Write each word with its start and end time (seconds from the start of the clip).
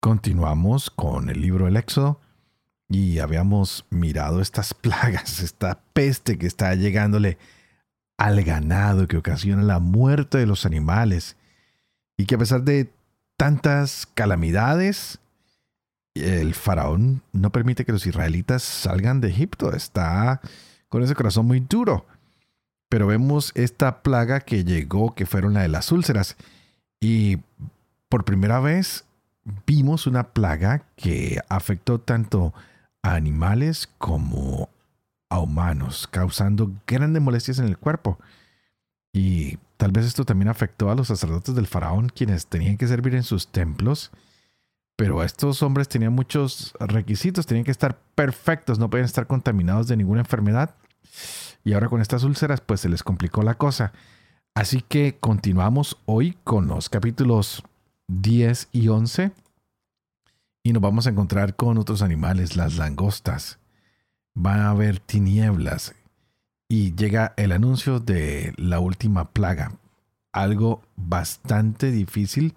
Continuamos 0.00 0.88
con 0.88 1.28
el 1.28 1.42
libro 1.42 1.66
del 1.66 1.76
Éxodo 1.76 2.18
y 2.88 3.18
habíamos 3.18 3.84
mirado 3.90 4.40
estas 4.40 4.72
plagas, 4.74 5.40
esta 5.40 5.82
peste 5.92 6.38
que 6.38 6.46
está 6.46 6.74
llegándole 6.74 7.36
al 8.16 8.42
ganado 8.42 9.06
que 9.06 9.18
ocasiona 9.18 9.62
la 9.62 9.78
muerte 9.78 10.38
de 10.38 10.46
los 10.46 10.64
animales 10.64 11.36
y 12.16 12.24
que 12.24 12.34
a 12.34 12.38
pesar 12.38 12.62
de 12.62 12.90
tantas 13.36 14.06
calamidades, 14.14 15.20
el 16.14 16.54
faraón 16.54 17.22
no 17.32 17.50
permite 17.50 17.84
que 17.84 17.92
los 17.92 18.06
israelitas 18.06 18.62
salgan 18.62 19.20
de 19.20 19.28
Egipto, 19.28 19.74
está 19.74 20.40
con 20.88 21.02
ese 21.02 21.14
corazón 21.14 21.46
muy 21.46 21.60
duro. 21.60 22.06
Pero 22.88 23.06
vemos 23.06 23.52
esta 23.54 24.02
plaga 24.02 24.40
que 24.40 24.64
llegó, 24.64 25.14
que 25.14 25.24
fueron 25.24 25.54
la 25.54 25.62
de 25.62 25.68
las 25.68 25.92
úlceras. 25.92 26.36
Y 27.00 27.38
por 28.08 28.24
primera 28.24 28.60
vez 28.60 29.04
vimos 29.66 30.06
una 30.06 30.32
plaga 30.32 30.84
que 30.96 31.40
afectó 31.48 32.00
tanto 32.00 32.54
a 33.02 33.14
animales 33.14 33.88
como 33.98 34.68
a 35.28 35.38
humanos, 35.38 36.08
causando 36.10 36.72
grandes 36.86 37.22
molestias 37.22 37.58
en 37.58 37.66
el 37.66 37.78
cuerpo. 37.78 38.18
Y 39.12 39.58
tal 39.76 39.92
vez 39.92 40.06
esto 40.06 40.24
también 40.24 40.48
afectó 40.48 40.90
a 40.90 40.94
los 40.94 41.08
sacerdotes 41.08 41.54
del 41.54 41.66
faraón, 41.66 42.08
quienes 42.08 42.46
tenían 42.46 42.76
que 42.76 42.86
servir 42.86 43.14
en 43.14 43.22
sus 43.22 43.48
templos. 43.48 44.10
Pero 44.96 45.22
estos 45.22 45.62
hombres 45.62 45.88
tenían 45.88 46.12
muchos 46.12 46.74
requisitos, 46.78 47.46
tenían 47.46 47.64
que 47.64 47.70
estar 47.70 47.98
perfectos, 48.14 48.78
no 48.78 48.90
podían 48.90 49.06
estar 49.06 49.26
contaminados 49.26 49.88
de 49.88 49.96
ninguna 49.96 50.20
enfermedad. 50.20 50.74
Y 51.64 51.72
ahora 51.72 51.88
con 51.88 52.00
estas 52.00 52.24
úlceras 52.24 52.60
pues 52.60 52.80
se 52.80 52.88
les 52.88 53.02
complicó 53.02 53.42
la 53.42 53.54
cosa. 53.54 53.92
Así 54.54 54.82
que 54.82 55.16
continuamos 55.18 55.96
hoy 56.06 56.36
con 56.44 56.66
los 56.66 56.88
capítulos 56.90 57.62
10 58.10 58.68
y 58.72 58.88
11 58.88 59.32
y 60.62 60.72
nos 60.72 60.82
vamos 60.82 61.06
a 61.06 61.10
encontrar 61.10 61.54
con 61.54 61.78
otros 61.78 62.02
animales, 62.02 62.56
las 62.56 62.76
langostas. 62.76 63.58
Van 64.34 64.60
a 64.60 64.70
haber 64.70 64.98
tinieblas 64.98 65.94
y 66.68 66.94
llega 66.94 67.34
el 67.36 67.52
anuncio 67.52 68.00
de 68.00 68.52
la 68.56 68.80
última 68.80 69.30
plaga, 69.30 69.72
algo 70.32 70.82
bastante 70.96 71.90
difícil 71.90 72.54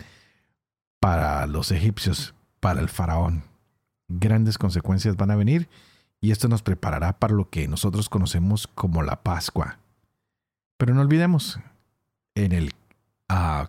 para 0.99 1.45
los 1.47 1.71
egipcios, 1.71 2.33
para 2.59 2.81
el 2.81 2.89
faraón. 2.89 3.43
Grandes 4.07 4.57
consecuencias 4.57 5.15
van 5.17 5.31
a 5.31 5.35
venir 5.35 5.69
y 6.19 6.31
esto 6.31 6.47
nos 6.47 6.63
preparará 6.63 7.19
para 7.19 7.33
lo 7.33 7.49
que 7.49 7.67
nosotros 7.67 8.09
conocemos 8.09 8.67
como 8.67 9.03
la 9.03 9.23
Pascua. 9.23 9.79
Pero 10.77 10.93
no 10.93 11.01
olvidemos, 11.01 11.59
en 12.35 12.51
el 12.51 12.73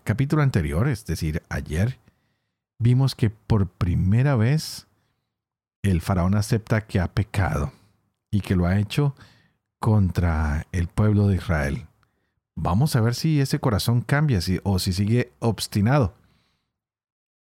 capítulo 0.05 0.43
anterior, 0.43 0.89
es 0.89 1.07
decir, 1.07 1.43
ayer, 1.49 1.99
vimos 2.79 3.15
que 3.15 3.31
por 3.31 3.69
primera 3.69 4.37
vez 4.37 4.87
el 5.83 6.01
faraón 6.01 6.35
acepta 6.35 6.87
que 6.87 7.01
ha 7.01 7.09
pecado 7.09 7.73
y 8.31 8.41
que 8.41 8.57
lo 8.57 8.67
ha 8.67 8.79
hecho 8.79 9.15
contra 9.81 10.67
el 10.73 10.89
pueblo 10.89 11.29
de 11.29 11.37
Israel. 11.37 11.87
Vamos 12.57 12.95
a 12.97 13.01
ver 13.01 13.15
si 13.15 13.41
ese 13.41 13.59
corazón 13.59 14.01
cambia 14.01 14.41
o 14.63 14.79
si 14.79 14.93
sigue 14.93 15.33
obstinado. 15.41 16.15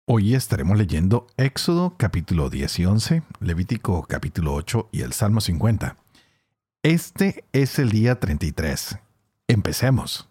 Hoy 0.07 0.35
estaremos 0.35 0.79
leyendo 0.79 1.27
Éxodo 1.37 1.95
capítulo 1.97 2.49
10 2.49 2.79
y 2.79 2.87
11, 2.87 3.23
Levítico 3.41 4.05
capítulo 4.05 4.55
8 4.55 4.89
y 4.93 5.03
el 5.03 5.13
Salmo 5.13 5.41
50. 5.41 5.97
Este 6.83 7.45
es 7.53 7.79
el 7.81 7.91
día 7.91 8.21
33. 8.21 8.99
Empecemos. 9.49 10.29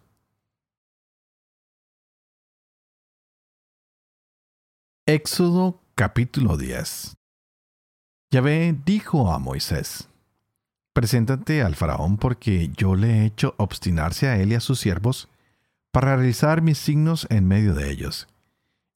Éxodo 5.08 5.80
capítulo 5.94 6.56
10 6.56 7.14
Yahvé 8.32 8.76
dijo 8.84 9.30
a 9.30 9.38
Moisés, 9.38 10.08
Preséntate 10.92 11.62
al 11.62 11.76
faraón 11.76 12.16
porque 12.16 12.72
yo 12.76 12.96
le 12.96 13.20
he 13.20 13.24
hecho 13.24 13.54
obstinarse 13.56 14.26
a 14.26 14.36
él 14.36 14.50
y 14.50 14.56
a 14.56 14.60
sus 14.60 14.80
siervos 14.80 15.28
para 15.92 16.16
realizar 16.16 16.60
mis 16.60 16.78
signos 16.78 17.28
en 17.30 17.46
medio 17.46 17.72
de 17.74 17.88
ellos 17.88 18.26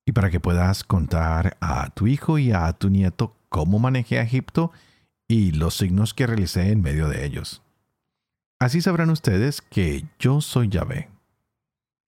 y 0.05 0.11
para 0.11 0.31
que 0.31 0.41
puedas 0.41 0.83
contar 0.83 1.57
a 1.61 1.91
tu 1.91 2.09
hijo 2.09 2.39
y 2.39 2.51
a 2.51 2.73
tu 2.73 2.91
nieto 2.91 3.37
cómo 3.49 3.79
manejé 3.79 4.19
a 4.19 4.23
Egipto 4.23 4.73
y 5.29 5.53
los 5.53 5.77
signos 5.77 6.13
que 6.13 6.27
realicé 6.27 6.73
en 6.73 6.83
medio 6.83 7.07
de 7.07 7.25
ellos. 7.25 7.63
Así 8.59 8.81
sabrán 8.81 9.11
ustedes 9.11 9.63
que 9.63 10.07
yo 10.19 10.41
soy 10.41 10.71
Yahvé. 10.71 11.09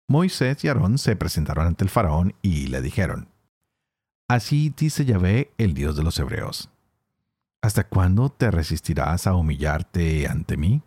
Moisés 0.08 0.64
y 0.64 0.68
Aarón 0.68 0.96
se 0.96 1.16
presentaron 1.16 1.66
ante 1.66 1.84
el 1.84 1.90
faraón 1.90 2.34
y 2.40 2.68
le 2.68 2.80
dijeron, 2.80 3.28
Así 4.30 4.72
dice 4.76 5.04
Yahvé, 5.04 5.50
el 5.58 5.74
Dios 5.74 5.96
de 5.96 6.04
los 6.04 6.16
hebreos. 6.20 6.70
¿Hasta 7.62 7.88
cuándo 7.88 8.28
te 8.28 8.52
resistirás 8.52 9.26
a 9.26 9.34
humillarte 9.34 10.28
ante 10.28 10.56
mí? 10.56 10.82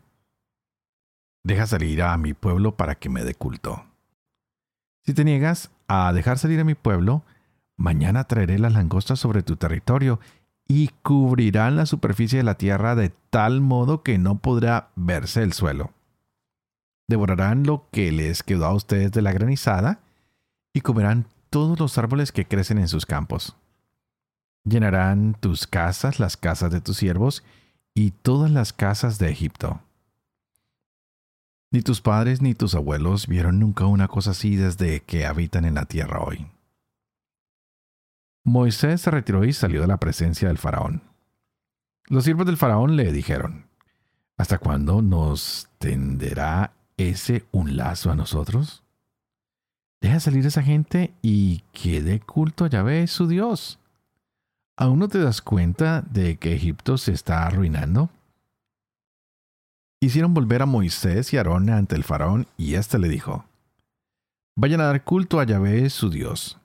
Deja 1.44 1.68
salir 1.68 2.04
a 2.04 2.16
mi 2.16 2.34
pueblo 2.34 2.78
para 2.78 2.96
que 2.96 3.10
me 3.10 3.26
dé 3.26 3.36
culto. 3.36 3.84
Si 5.02 5.14
te 5.14 5.26
niegas 5.26 5.72
a 5.90 6.14
dejar 6.14 6.38
salir 6.38 6.62
a 6.62 6.64
mi 6.64 6.74
pueblo, 6.74 7.26
mañana 7.76 8.24
traeré 8.30 8.60
las 8.60 8.72
langostas 8.72 9.20
sobre 9.20 9.44
tu 9.44 9.58
territorio 9.58 10.22
y 10.66 10.92
cubrirán 11.02 11.76
la 11.76 11.86
superficie 11.86 12.38
de 12.38 12.44
la 12.44 12.56
tierra 12.56 12.96
de 12.96 13.12
tal 13.30 13.60
modo 13.60 14.04
que 14.04 14.18
no 14.18 14.38
podrá 14.38 14.92
verse 14.96 15.44
el 15.44 15.52
suelo. 15.52 15.92
Devorarán 17.10 17.66
lo 17.66 17.90
que 17.92 18.10
les 18.14 18.42
quedó 18.42 18.68
a 18.68 18.74
ustedes 18.74 19.12
de 19.12 19.22
la 19.22 19.34
granizada 19.34 20.00
y 20.74 20.80
comerán 20.80 21.26
todos 21.54 21.80
los 21.80 22.00
árboles 22.00 22.32
que 22.32 22.48
crecen 22.48 22.80
en 22.80 22.88
sus 22.88 23.06
campos. 23.06 23.56
Llenarán 24.64 25.38
tus 25.40 25.68
casas, 25.68 26.20
las 26.20 26.36
casas 26.36 26.72
de 26.72 26.82
tus 26.82 26.98
siervos 26.98 27.44
y 27.94 28.10
todas 28.10 28.50
las 28.50 28.74
casas 28.74 29.20
de 29.20 29.30
Egipto. 29.30 29.80
Ni 31.70 31.84
tus 31.84 32.02
padres 32.02 32.42
ni 32.42 32.56
tus 32.56 32.74
abuelos 32.74 33.28
vieron 33.28 33.60
nunca 33.60 33.86
una 33.86 34.08
cosa 34.08 34.32
así 34.32 34.56
desde 34.56 35.02
que 35.02 35.28
habitan 35.28 35.64
en 35.66 35.76
la 35.76 35.86
tierra 35.86 36.22
hoy. 36.24 36.48
Moisés 38.44 39.02
se 39.02 39.12
retiró 39.12 39.46
y 39.46 39.54
salió 39.54 39.82
de 39.82 39.88
la 39.88 39.98
presencia 39.98 40.48
del 40.48 40.58
faraón. 40.58 41.04
Los 42.08 42.24
siervos 42.24 42.48
del 42.48 42.58
faraón 42.58 42.96
le 42.96 43.12
dijeron, 43.12 43.68
¿Hasta 44.38 44.58
cuándo 44.58 45.04
nos 45.04 45.70
tenderá 45.78 46.74
ese 46.98 47.46
un 47.52 47.78
lazo 47.78 48.10
a 48.10 48.16
nosotros? 48.16 48.83
Deja 50.04 50.20
salir 50.20 50.44
a 50.44 50.50
esa 50.50 50.62
gente 50.62 51.14
y 51.22 51.64
que 51.72 52.02
dé 52.02 52.20
culto 52.20 52.66
a 52.66 52.70
Yahvé, 52.70 53.08
su 53.08 53.26
Dios. 53.26 53.80
¿Aún 54.76 55.00
no 55.00 55.08
te 55.08 55.18
das 55.18 55.42
cuenta 55.42 56.02
de 56.02 56.36
que 56.36 56.54
Egipto 56.54 56.98
se 56.98 57.14
está 57.14 57.48
arruinando? 57.48 58.10
Hicieron 60.02 60.34
volver 60.34 60.62
a 60.62 60.66
Moisés 60.66 61.32
y 61.32 61.38
Aarón 61.38 61.70
ante 61.70 61.96
el 61.96 62.04
faraón, 62.04 62.48
y 62.58 62.74
éste 62.74 63.00
le 63.00 63.08
dijo, 63.08 63.46
Vayan 64.58 64.82
a 64.82 64.88
dar 64.88 65.06
culto 65.06 65.40
a 65.40 65.46
Yahvé 65.46 65.90
su 65.90 66.10
Dios. 66.10 66.60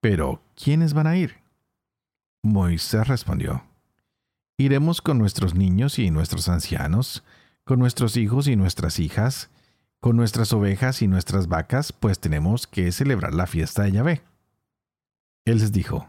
Pero, 0.00 0.40
¿quiénes 0.54 0.94
van 0.94 1.08
a 1.08 1.16
ir? 1.16 1.38
Moisés 2.44 3.08
respondió, 3.08 3.64
Iremos 4.58 5.02
con 5.02 5.18
nuestros 5.18 5.56
niños 5.56 5.98
y 5.98 6.12
nuestros 6.12 6.48
ancianos, 6.48 7.24
con 7.64 7.80
nuestros 7.80 8.16
hijos 8.16 8.46
y 8.46 8.54
nuestras 8.54 9.00
hijas, 9.00 9.50
con 10.00 10.16
nuestras 10.16 10.52
ovejas 10.52 11.02
y 11.02 11.08
nuestras 11.08 11.48
vacas, 11.48 11.92
pues 11.92 12.18
tenemos 12.18 12.66
que 12.66 12.92
celebrar 12.92 13.34
la 13.34 13.46
fiesta 13.46 13.82
de 13.82 13.92
Yahvé. 13.92 14.22
Él 15.44 15.58
les 15.58 15.72
dijo, 15.72 16.08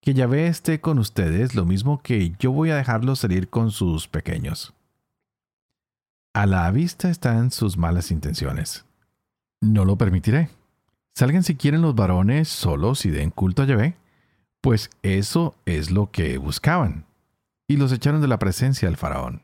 Que 0.00 0.14
Yahvé 0.14 0.46
esté 0.46 0.80
con 0.80 0.98
ustedes 0.98 1.54
lo 1.54 1.64
mismo 1.64 2.02
que 2.02 2.34
yo 2.38 2.52
voy 2.52 2.70
a 2.70 2.76
dejarlos 2.76 3.20
salir 3.20 3.48
con 3.48 3.70
sus 3.70 4.08
pequeños. 4.08 4.74
A 6.32 6.46
la 6.46 6.70
vista 6.70 7.10
están 7.10 7.50
sus 7.50 7.76
malas 7.76 8.10
intenciones. 8.10 8.84
No 9.60 9.84
lo 9.84 9.96
permitiré. 9.96 10.48
Salgan 11.14 11.42
si 11.42 11.56
quieren 11.56 11.82
los 11.82 11.94
varones 11.94 12.48
solos 12.48 13.04
y 13.04 13.10
den 13.10 13.30
culto 13.30 13.62
a 13.62 13.66
Yahvé, 13.66 13.96
pues 14.60 14.90
eso 15.02 15.56
es 15.66 15.90
lo 15.90 16.10
que 16.10 16.38
buscaban. 16.38 17.06
Y 17.68 17.76
los 17.76 17.92
echaron 17.92 18.20
de 18.20 18.28
la 18.28 18.38
presencia 18.38 18.88
del 18.88 18.96
faraón. 18.96 19.42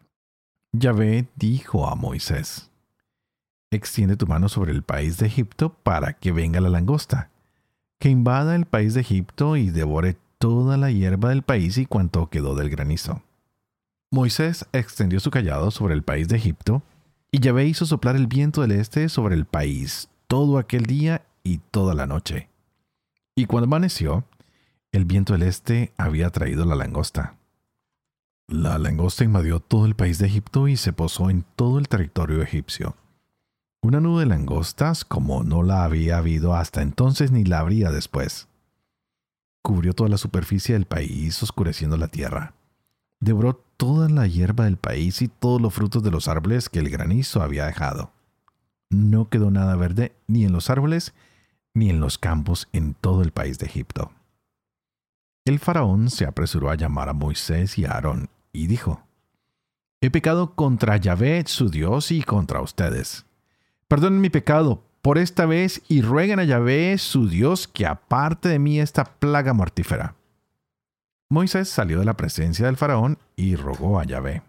Yahvé 0.73 1.29
dijo 1.37 1.89
a 1.89 1.95
Moisés, 1.95 2.71
Extiende 3.71 4.17
tu 4.17 4.27
mano 4.27 4.49
sobre 4.49 4.73
el 4.73 4.83
país 4.83 5.19
de 5.19 5.27
Egipto 5.27 5.71
para 5.83 6.13
que 6.13 6.33
venga 6.33 6.61
la 6.61 6.69
langosta. 6.69 7.31
que 7.99 8.11
invada 8.11 8.55
el 8.55 8.67
país 8.67 8.93
de 8.93 9.01
Egipto 9.01 9.57
y 9.57 9.71
devore 9.71 10.19
toda 10.39 10.77
la 10.77 10.91
hierba 10.91 11.31
del 11.31 11.43
país 11.43 11.79
y 11.79 11.87
cuanto 11.87 12.29
quedó 12.29 12.55
del 12.55 12.69
granizo. 12.69 13.23
Moisés 14.11 14.67
extendió 14.73 15.19
su 15.19 15.31
callado 15.31 15.71
sobre 15.71 15.95
el 15.95 16.03
país 16.03 16.29
de 16.29 16.37
Egipto, 16.37 16.83
y 17.33 17.41
Yahvé 17.41 17.65
hizo 17.67 17.87
soplar 17.87 18.17
el 18.17 18.27
viento 18.27 18.61
del 18.61 18.73
este 18.73 19.09
sobre 19.09 19.35
el 19.35 19.47
país 19.47 20.09
todo 20.27 20.59
aquel 20.59 20.85
día 20.85 21.25
y 21.43 21.59
toda 21.59 21.95
la 21.95 22.07
noche. 22.07 22.49
Y 23.35 23.47
cuando 23.47 23.67
amaneció, 23.67 24.25
el 24.93 25.05
viento 25.05 25.33
del 25.33 25.43
este 25.43 25.93
había 25.97 26.31
traído 26.31 26.65
la 26.65 26.75
langosta. 26.75 27.37
La 28.49 28.79
langosta 28.79 29.25
invadió 29.25 29.61
todo 29.61 29.87
el 29.87 29.97
país 29.97 30.19
de 30.19 30.27
Egipto 30.27 30.69
y 30.69 30.77
se 30.77 30.93
posó 30.93 31.31
en 31.31 31.45
todo 31.57 31.79
el 31.79 31.89
territorio 31.89 32.43
egipcio. 32.43 32.97
Una 33.87 34.01
nube 34.01 34.23
de 34.23 34.27
langostas 34.27 35.05
como 35.05 35.45
no 35.45 35.63
la 35.63 35.85
había 35.85 36.19
habido 36.19 36.57
hasta 36.57 36.83
entonces 36.83 37.31
ni 37.31 37.45
la 37.45 37.61
habría 37.61 37.93
después. 37.93 38.49
Cubrió 39.63 39.93
toda 39.93 40.11
la 40.11 40.19
superficie 40.19 40.73
del 40.73 40.87
país, 40.87 41.41
oscureciendo 41.41 41.97
la 41.97 42.09
tierra. 42.09 42.55
Devoró 43.21 43.63
toda 43.77 44.09
la 44.09 44.27
hierba 44.27 44.65
del 44.65 44.77
país 44.77 45.23
y 45.23 45.29
todos 45.29 45.61
los 45.61 45.73
frutos 45.73 46.03
de 46.03 46.11
los 46.11 46.27
árboles 46.27 46.69
que 46.69 46.81
el 46.81 46.91
granizo 46.91 47.43
había 47.43 47.65
dejado. 47.67 48.11
No 48.91 49.29
quedó 49.29 49.53
nada 49.53 49.77
verde 49.77 50.17
ni 50.27 50.45
en 50.45 50.51
los 50.51 50.69
árboles 50.69 51.15
ni 51.73 51.89
en 51.89 52.01
los 52.01 52.19
campos 52.19 52.67
en 52.73 52.95
todo 52.95 53.23
el 53.23 53.31
país 53.31 53.61
de 53.61 53.67
Egipto. 53.67 54.11
El 55.45 55.61
faraón 55.61 56.11
se 56.11 56.27
apresuró 56.27 56.71
a 56.71 56.75
llamar 56.75 57.09
a 57.09 57.13
Moisés 57.13 57.79
y 57.79 57.85
a 57.85 57.93
Aarón 57.93 58.31
y 58.53 58.67
dijo, 58.67 59.05
He 60.01 60.11
pecado 60.11 60.57
contra 60.57 60.97
Yahvé, 60.97 61.45
su 61.47 61.71
Dios, 61.71 62.11
y 62.11 62.25
contra 62.25 62.61
ustedes. 62.63 63.26
Perdonen 63.89 64.21
mi 64.21 64.31
pecado 64.31 64.83
por 65.01 65.19
esta 65.19 65.47
vez 65.47 65.83
y 65.87 66.03
rueguen 66.03 66.41
a 66.41 66.45
Yahvé, 66.45 66.99
su 66.99 67.29
Dios, 67.29 67.69
que 67.69 67.87
aparte 67.87 68.49
de 68.49 68.59
mí 68.59 68.81
esta 68.81 69.05
plaga 69.05 69.53
mortífera. 69.53 70.17
Moisés 71.31 71.69
salió 71.69 72.01
de 72.01 72.05
la 72.05 72.17
presencia 72.17 72.67
del 72.67 72.77
faraón 72.77 73.19
y 73.37 73.55
rogó 73.55 74.01
a 74.01 74.05
Yahvé. 74.05 74.43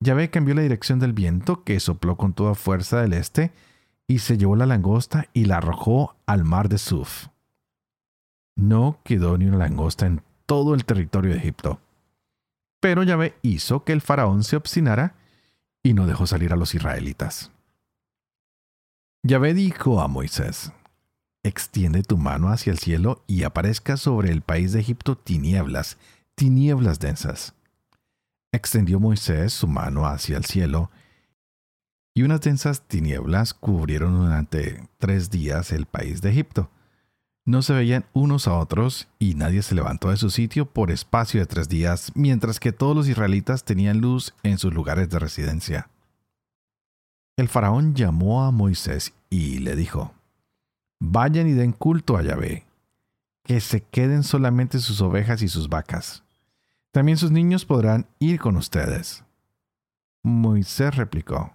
Yahvé 0.00 0.30
cambió 0.30 0.54
la 0.54 0.62
dirección 0.62 0.98
del 0.98 1.12
viento 1.12 1.62
que 1.62 1.78
sopló 1.78 2.16
con 2.16 2.32
toda 2.32 2.54
fuerza 2.54 3.00
del 3.00 3.12
este 3.12 3.52
y 4.08 4.18
se 4.18 4.36
llevó 4.36 4.56
la 4.56 4.66
langosta 4.66 5.28
y 5.32 5.44
la 5.44 5.58
arrojó 5.58 6.16
al 6.26 6.44
mar 6.44 6.68
de 6.68 6.78
Suf. 6.78 7.28
No 8.56 8.98
quedó 9.04 9.38
ni 9.38 9.46
una 9.46 9.58
langosta 9.58 10.06
en 10.06 10.22
todo 10.46 10.74
el 10.74 10.84
territorio 10.84 11.32
de 11.32 11.38
Egipto. 11.38 11.80
Pero 12.80 13.04
Yahvé 13.04 13.36
hizo 13.42 13.84
que 13.84 13.92
el 13.92 14.00
faraón 14.00 14.42
se 14.42 14.56
obstinara 14.56 15.14
y 15.82 15.94
no 15.94 16.06
dejó 16.06 16.26
salir 16.26 16.52
a 16.52 16.56
los 16.56 16.74
israelitas. 16.74 17.53
Yahvé 19.26 19.54
dijo 19.54 20.02
a 20.02 20.06
Moisés, 20.06 20.70
Extiende 21.42 22.02
tu 22.02 22.18
mano 22.18 22.50
hacia 22.50 22.70
el 22.70 22.78
cielo 22.78 23.22
y 23.26 23.44
aparezca 23.44 23.96
sobre 23.96 24.30
el 24.30 24.42
país 24.42 24.74
de 24.74 24.80
Egipto 24.80 25.16
tinieblas, 25.16 25.96
tinieblas 26.34 27.00
densas. 27.00 27.54
Extendió 28.52 29.00
Moisés 29.00 29.54
su 29.54 29.66
mano 29.66 30.06
hacia 30.06 30.36
el 30.36 30.44
cielo, 30.44 30.90
y 32.14 32.22
unas 32.22 32.42
densas 32.42 32.82
tinieblas 32.82 33.54
cubrieron 33.54 34.14
durante 34.18 34.86
tres 34.98 35.30
días 35.30 35.72
el 35.72 35.86
país 35.86 36.20
de 36.20 36.28
Egipto. 36.28 36.68
No 37.46 37.62
se 37.62 37.72
veían 37.72 38.04
unos 38.12 38.46
a 38.46 38.58
otros 38.58 39.08
y 39.18 39.36
nadie 39.36 39.62
se 39.62 39.74
levantó 39.74 40.10
de 40.10 40.18
su 40.18 40.28
sitio 40.28 40.66
por 40.66 40.90
espacio 40.90 41.40
de 41.40 41.46
tres 41.46 41.70
días, 41.70 42.12
mientras 42.14 42.60
que 42.60 42.72
todos 42.72 42.94
los 42.94 43.08
israelitas 43.08 43.64
tenían 43.64 44.02
luz 44.02 44.34
en 44.42 44.58
sus 44.58 44.74
lugares 44.74 45.08
de 45.08 45.18
residencia. 45.18 45.88
El 47.36 47.48
faraón 47.48 47.94
llamó 47.94 48.44
a 48.44 48.50
Moisés 48.52 49.12
y 49.28 49.58
le 49.58 49.74
dijo, 49.74 50.14
Vayan 51.00 51.48
y 51.48 51.52
den 51.52 51.72
culto 51.72 52.16
a 52.16 52.22
Yahvé, 52.22 52.64
que 53.42 53.60
se 53.60 53.82
queden 53.82 54.22
solamente 54.22 54.78
sus 54.78 55.00
ovejas 55.00 55.42
y 55.42 55.48
sus 55.48 55.68
vacas. 55.68 56.22
También 56.92 57.18
sus 57.18 57.32
niños 57.32 57.64
podrán 57.64 58.06
ir 58.20 58.38
con 58.38 58.56
ustedes. 58.56 59.24
Moisés 60.22 60.94
replicó, 60.94 61.52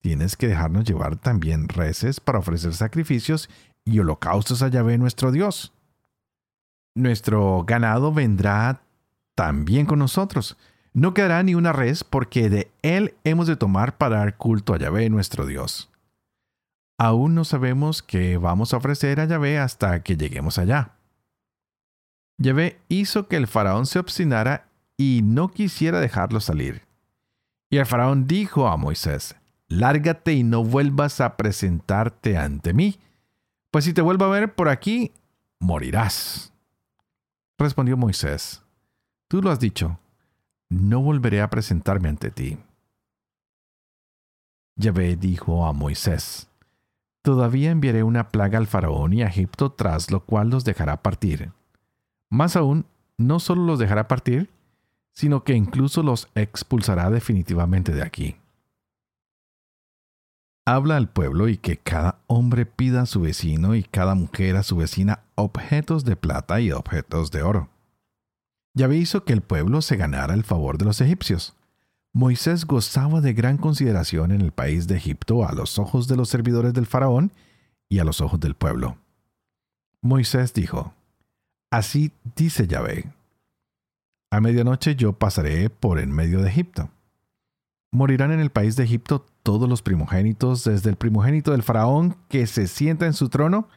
Tienes 0.00 0.34
que 0.36 0.48
dejarnos 0.48 0.84
llevar 0.84 1.16
también 1.16 1.68
reces 1.68 2.20
para 2.20 2.38
ofrecer 2.38 2.72
sacrificios 2.72 3.50
y 3.84 3.98
holocaustos 3.98 4.62
a 4.62 4.68
Yahvé 4.68 4.96
nuestro 4.96 5.30
Dios. 5.30 5.74
Nuestro 6.94 7.64
ganado 7.64 8.12
vendrá 8.12 8.82
también 9.34 9.84
con 9.84 9.98
nosotros. 9.98 10.56
No 10.92 11.14
quedará 11.14 11.42
ni 11.42 11.54
una 11.54 11.72
res 11.72 12.02
porque 12.02 12.50
de 12.50 12.70
él 12.82 13.14
hemos 13.24 13.46
de 13.46 13.56
tomar 13.56 13.96
para 13.96 14.18
dar 14.18 14.36
culto 14.36 14.74
a 14.74 14.78
Yahvé 14.78 15.08
nuestro 15.08 15.46
Dios. 15.46 15.90
Aún 16.98 17.34
no 17.34 17.44
sabemos 17.44 18.02
qué 18.02 18.36
vamos 18.36 18.74
a 18.74 18.78
ofrecer 18.78 19.20
a 19.20 19.24
Yahvé 19.24 19.58
hasta 19.58 20.02
que 20.02 20.16
lleguemos 20.16 20.58
allá. 20.58 20.92
Yahvé 22.38 22.80
hizo 22.88 23.28
que 23.28 23.36
el 23.36 23.46
faraón 23.46 23.86
se 23.86 23.98
obstinara 23.98 24.66
y 24.96 25.20
no 25.22 25.48
quisiera 25.48 26.00
dejarlo 26.00 26.40
salir. 26.40 26.82
Y 27.70 27.78
el 27.78 27.86
faraón 27.86 28.26
dijo 28.26 28.66
a 28.66 28.76
Moisés, 28.76 29.36
Lárgate 29.68 30.32
y 30.32 30.42
no 30.42 30.64
vuelvas 30.64 31.20
a 31.20 31.36
presentarte 31.36 32.36
ante 32.36 32.74
mí, 32.74 32.98
pues 33.70 33.84
si 33.84 33.92
te 33.92 34.02
vuelvo 34.02 34.24
a 34.24 34.30
ver 34.30 34.54
por 34.54 34.68
aquí, 34.68 35.12
morirás. 35.60 36.52
Respondió 37.56 37.96
Moisés, 37.96 38.62
Tú 39.28 39.40
lo 39.40 39.50
has 39.50 39.60
dicho, 39.60 40.00
no 40.70 41.02
volveré 41.02 41.42
a 41.42 41.50
presentarme 41.50 42.08
ante 42.08 42.30
ti. 42.30 42.58
Yahvé 44.76 45.16
dijo 45.16 45.66
a 45.66 45.74
Moisés, 45.74 46.48
Todavía 47.22 47.70
enviaré 47.70 48.02
una 48.02 48.30
plaga 48.30 48.56
al 48.56 48.66
faraón 48.66 49.12
y 49.12 49.22
a 49.22 49.26
Egipto, 49.26 49.72
tras 49.72 50.10
lo 50.10 50.20
cual 50.20 50.48
los 50.48 50.64
dejará 50.64 51.02
partir. 51.02 51.52
Más 52.30 52.56
aún, 52.56 52.86
no 53.18 53.40
solo 53.40 53.66
los 53.66 53.78
dejará 53.78 54.08
partir, 54.08 54.48
sino 55.12 55.44
que 55.44 55.52
incluso 55.52 56.02
los 56.02 56.30
expulsará 56.34 57.10
definitivamente 57.10 57.92
de 57.92 58.02
aquí 58.02 58.36
habla 60.70 60.96
al 60.96 61.08
pueblo 61.08 61.48
y 61.48 61.56
que 61.56 61.78
cada 61.78 62.20
hombre 62.26 62.64
pida 62.64 63.02
a 63.02 63.06
su 63.06 63.20
vecino 63.20 63.74
y 63.74 63.82
cada 63.82 64.14
mujer 64.14 64.56
a 64.56 64.62
su 64.62 64.76
vecina 64.76 65.20
objetos 65.34 66.04
de 66.04 66.16
plata 66.16 66.60
y 66.60 66.70
objetos 66.70 67.30
de 67.30 67.42
oro. 67.42 67.68
Yahvé 68.74 68.96
hizo 68.96 69.24
que 69.24 69.32
el 69.32 69.40
pueblo 69.40 69.82
se 69.82 69.96
ganara 69.96 70.34
el 70.34 70.44
favor 70.44 70.78
de 70.78 70.84
los 70.84 71.00
egipcios. 71.00 71.54
Moisés 72.12 72.66
gozaba 72.66 73.20
de 73.20 73.32
gran 73.32 73.56
consideración 73.56 74.32
en 74.32 74.40
el 74.40 74.52
país 74.52 74.86
de 74.86 74.96
Egipto 74.96 75.46
a 75.46 75.52
los 75.52 75.78
ojos 75.78 76.08
de 76.08 76.16
los 76.16 76.28
servidores 76.28 76.72
del 76.72 76.86
faraón 76.86 77.32
y 77.88 77.98
a 77.98 78.04
los 78.04 78.20
ojos 78.20 78.40
del 78.40 78.54
pueblo. 78.54 78.96
Moisés 80.00 80.54
dijo, 80.54 80.94
Así 81.70 82.12
dice 82.36 82.66
Yahvé, 82.66 83.12
a 84.32 84.40
medianoche 84.40 84.94
yo 84.94 85.12
pasaré 85.12 85.70
por 85.70 85.98
en 85.98 86.12
medio 86.12 86.40
de 86.40 86.48
Egipto. 86.48 86.88
Morirán 87.90 88.30
en 88.30 88.38
el 88.38 88.50
país 88.50 88.76
de 88.76 88.84
Egipto 88.84 89.26
todos 89.42 89.68
los 89.68 89.82
primogénitos, 89.82 90.62
desde 90.62 90.90
el 90.90 90.96
primogénito 90.96 91.50
del 91.50 91.64
faraón 91.64 92.16
que 92.28 92.46
se 92.46 92.68
sienta 92.68 93.06
en 93.06 93.12
su 93.12 93.28
trono, 93.28 93.68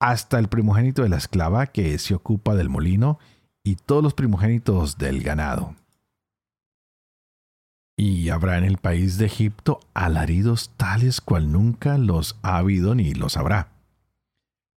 hasta 0.00 0.40
el 0.40 0.48
primogénito 0.48 1.02
de 1.02 1.08
la 1.08 1.16
esclava 1.16 1.66
que 1.66 1.96
se 1.98 2.14
ocupa 2.14 2.56
del 2.56 2.68
molino, 2.68 3.20
y 3.64 3.76
todos 3.76 4.02
los 4.02 4.14
primogénitos 4.14 4.98
del 4.98 5.22
ganado. 5.22 5.74
Y 7.96 8.28
habrá 8.28 8.58
en 8.58 8.64
el 8.64 8.78
país 8.78 9.18
de 9.18 9.26
Egipto 9.26 9.80
alaridos 9.92 10.70
tales 10.76 11.20
cual 11.20 11.50
nunca 11.50 11.98
los 11.98 12.38
ha 12.42 12.58
habido 12.58 12.94
ni 12.94 13.12
los 13.12 13.36
habrá. 13.36 13.68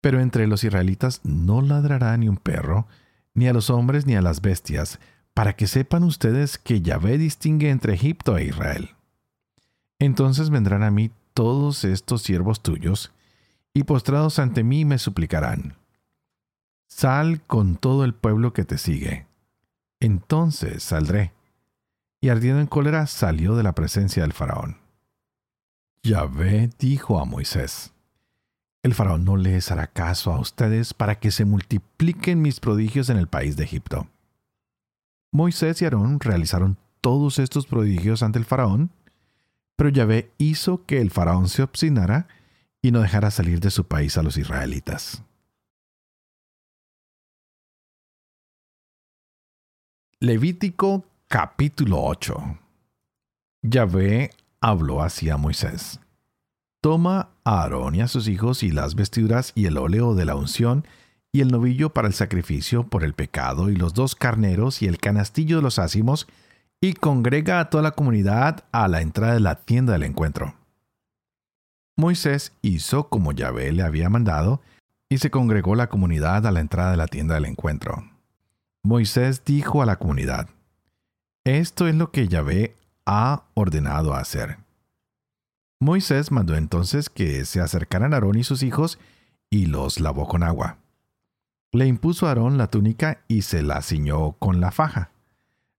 Pero 0.01 0.21
entre 0.21 0.47
los 0.47 0.63
israelitas 0.63 1.21
no 1.25 1.61
ladrará 1.61 2.17
ni 2.17 2.29
un 2.29 2.37
perro, 2.37 2.87
ni 3.35 3.49
a 3.49 3.53
los 3.53 3.71
hombres 3.71 4.07
ni 4.07 4.15
a 4.15 4.23
las 4.23 4.41
bestias, 4.41 5.01
para 5.35 5.55
que 5.55 5.67
sepan 5.67 6.05
ustedes 6.05 6.59
que 6.59 6.81
Yahvé 6.81 7.19
distingue 7.19 7.71
entre 7.71 7.95
Egipto 7.95 8.37
e 8.37 8.47
Israel. 8.47 8.91
Entonces 9.99 10.51
vendrán 10.51 10.83
a 10.83 10.91
mí 10.91 11.11
todos 11.35 11.85
estos 11.85 12.23
siervos 12.23 12.63
tuyos, 12.63 13.13
y 13.75 13.85
postrados 13.85 14.39
ante 14.39 14.65
mí 14.65 14.85
me 14.85 14.99
suplicarán. 14.99 15.78
Sal 16.89 17.43
con 17.43 17.77
todo 17.77 18.05
el 18.05 18.15
pueblo 18.15 18.53
que 18.53 18.65
te 18.65 18.79
sigue. 18.79 19.27
Entonces 20.01 20.83
saldré. 20.83 21.33
Y 22.21 22.31
ardiendo 22.31 22.61
en 22.61 22.67
cólera 22.67 23.07
salió 23.07 23.55
de 23.55 23.63
la 23.63 23.75
presencia 23.75 24.23
del 24.23 24.33
faraón. 24.33 24.79
Yahvé 26.03 26.71
dijo 26.79 27.21
a 27.21 27.25
Moisés, 27.25 27.93
El 28.83 28.95
faraón 28.95 29.25
no 29.25 29.37
les 29.37 29.71
hará 29.71 29.87
caso 29.87 30.33
a 30.33 30.41
ustedes 30.41 30.95
para 30.95 31.21
que 31.21 31.31
se 31.31 31.45
multipliquen 31.45 32.41
mis 32.41 32.59
prodigios 32.59 33.11
en 33.11 33.19
el 33.19 33.29
país 33.29 33.57
de 33.57 33.65
Egipto. 33.65 34.09
Moisés 35.31 35.81
y 35.83 35.85
Aarón 35.85 36.19
realizaron 36.21 36.79
todos 37.03 37.39
estos 37.39 37.67
prodigios 37.67 38.23
ante 38.23 38.39
el 38.39 38.47
faraón, 38.47 38.91
pero 39.77 39.91
Yahvé 39.91 40.33
hizo 40.39 40.87
que 40.87 41.01
el 41.01 41.11
faraón 41.11 41.49
se 41.49 41.63
obstinara 41.63 42.27
y 42.81 42.91
no 42.93 43.01
dejara 43.01 43.31
salir 43.31 43.61
de 43.61 43.71
su 43.71 43.87
país 43.87 44.17
a 44.17 44.23
los 44.23 44.39
israelitas. 44.39 45.23
Levítico 50.21 51.05
capítulo 51.29 52.03
8 52.03 52.59
Yahvé 53.63 54.31
habló 54.61 55.01
así 55.01 55.31
a 55.31 55.37
Moisés. 55.37 56.01
Toma 56.81 57.29
a 57.45 57.63
Aarón 57.63 57.95
y 57.95 58.01
a 58.01 58.09
sus 58.09 58.27
hijos 58.27 58.65
y 58.65 58.73
las 58.73 58.97
vestiduras 58.97 59.53
y 59.55 59.67
el 59.67 59.79
óleo 59.79 60.17
de 60.17 60.25
la 60.25 60.35
unción 60.35 60.85
y 61.31 61.41
el 61.41 61.53
novillo 61.53 61.91
para 61.91 62.09
el 62.09 62.15
sacrificio 62.15 62.83
por 62.83 63.05
el 63.05 63.15
pecado 63.15 63.71
y 63.71 63.77
los 63.77 63.95
dos 63.95 64.17
carneros 64.17 64.83
y 64.83 64.87
el 64.87 64.99
canastillo 64.99 65.59
de 65.59 65.63
los 65.63 65.79
ácimos 65.79 66.27
y 66.81 66.95
congrega 66.95 67.61
a 67.61 67.71
toda 67.71 67.85
la 67.85 67.93
comunidad 67.93 68.65
a 68.73 68.89
la 68.89 69.03
entrada 69.03 69.35
de 69.35 69.41
la 69.41 69.55
tienda 69.55 69.93
del 69.93 70.03
encuentro. 70.03 70.57
Moisés 71.97 72.55
hizo 72.61 73.09
como 73.09 73.31
Yahvé 73.31 73.71
le 73.71 73.85
había 73.85 74.09
mandado 74.09 74.63
y 75.09 75.19
se 75.19 75.31
congregó 75.31 75.77
la 75.77 75.89
comunidad 75.89 76.45
a 76.45 76.51
la 76.51 76.59
entrada 76.59 76.91
de 76.91 76.97
la 76.97 77.07
tienda 77.07 77.37
del 77.37 77.45
encuentro. 77.45 78.18
Moisés 78.89 79.45
dijo 79.45 79.83
a 79.83 79.85
la 79.85 79.97
comunidad, 79.97 80.49
Esto 81.45 81.89
es 81.89 81.95
lo 81.95 82.11
que 82.11 82.27
Yahvé 82.27 82.75
ha 83.05 83.45
ordenado 83.53 84.15
hacer. 84.15 84.61
Moisés 85.79 86.33
mandó 86.33 86.57
entonces 86.57 87.11
que 87.11 87.45
se 87.45 87.61
acercaran 87.61 88.15
Aarón 88.15 88.39
y 88.39 88.45
sus 88.45 88.63
hijos 88.63 88.99
y 89.51 89.67
los 89.67 90.01
lavó 90.01 90.27
con 90.27 90.43
agua. 90.43 90.79
Le 91.71 91.87
impuso 91.87 92.25
a 92.25 92.31
Aarón 92.31 92.57
la 92.57 92.69
túnica 92.69 93.21
y 93.29 93.43
se 93.43 93.63
la 93.63 93.83
ciñó 93.83 94.33
con 94.39 94.59
la 94.59 94.71
faja. 94.71 95.11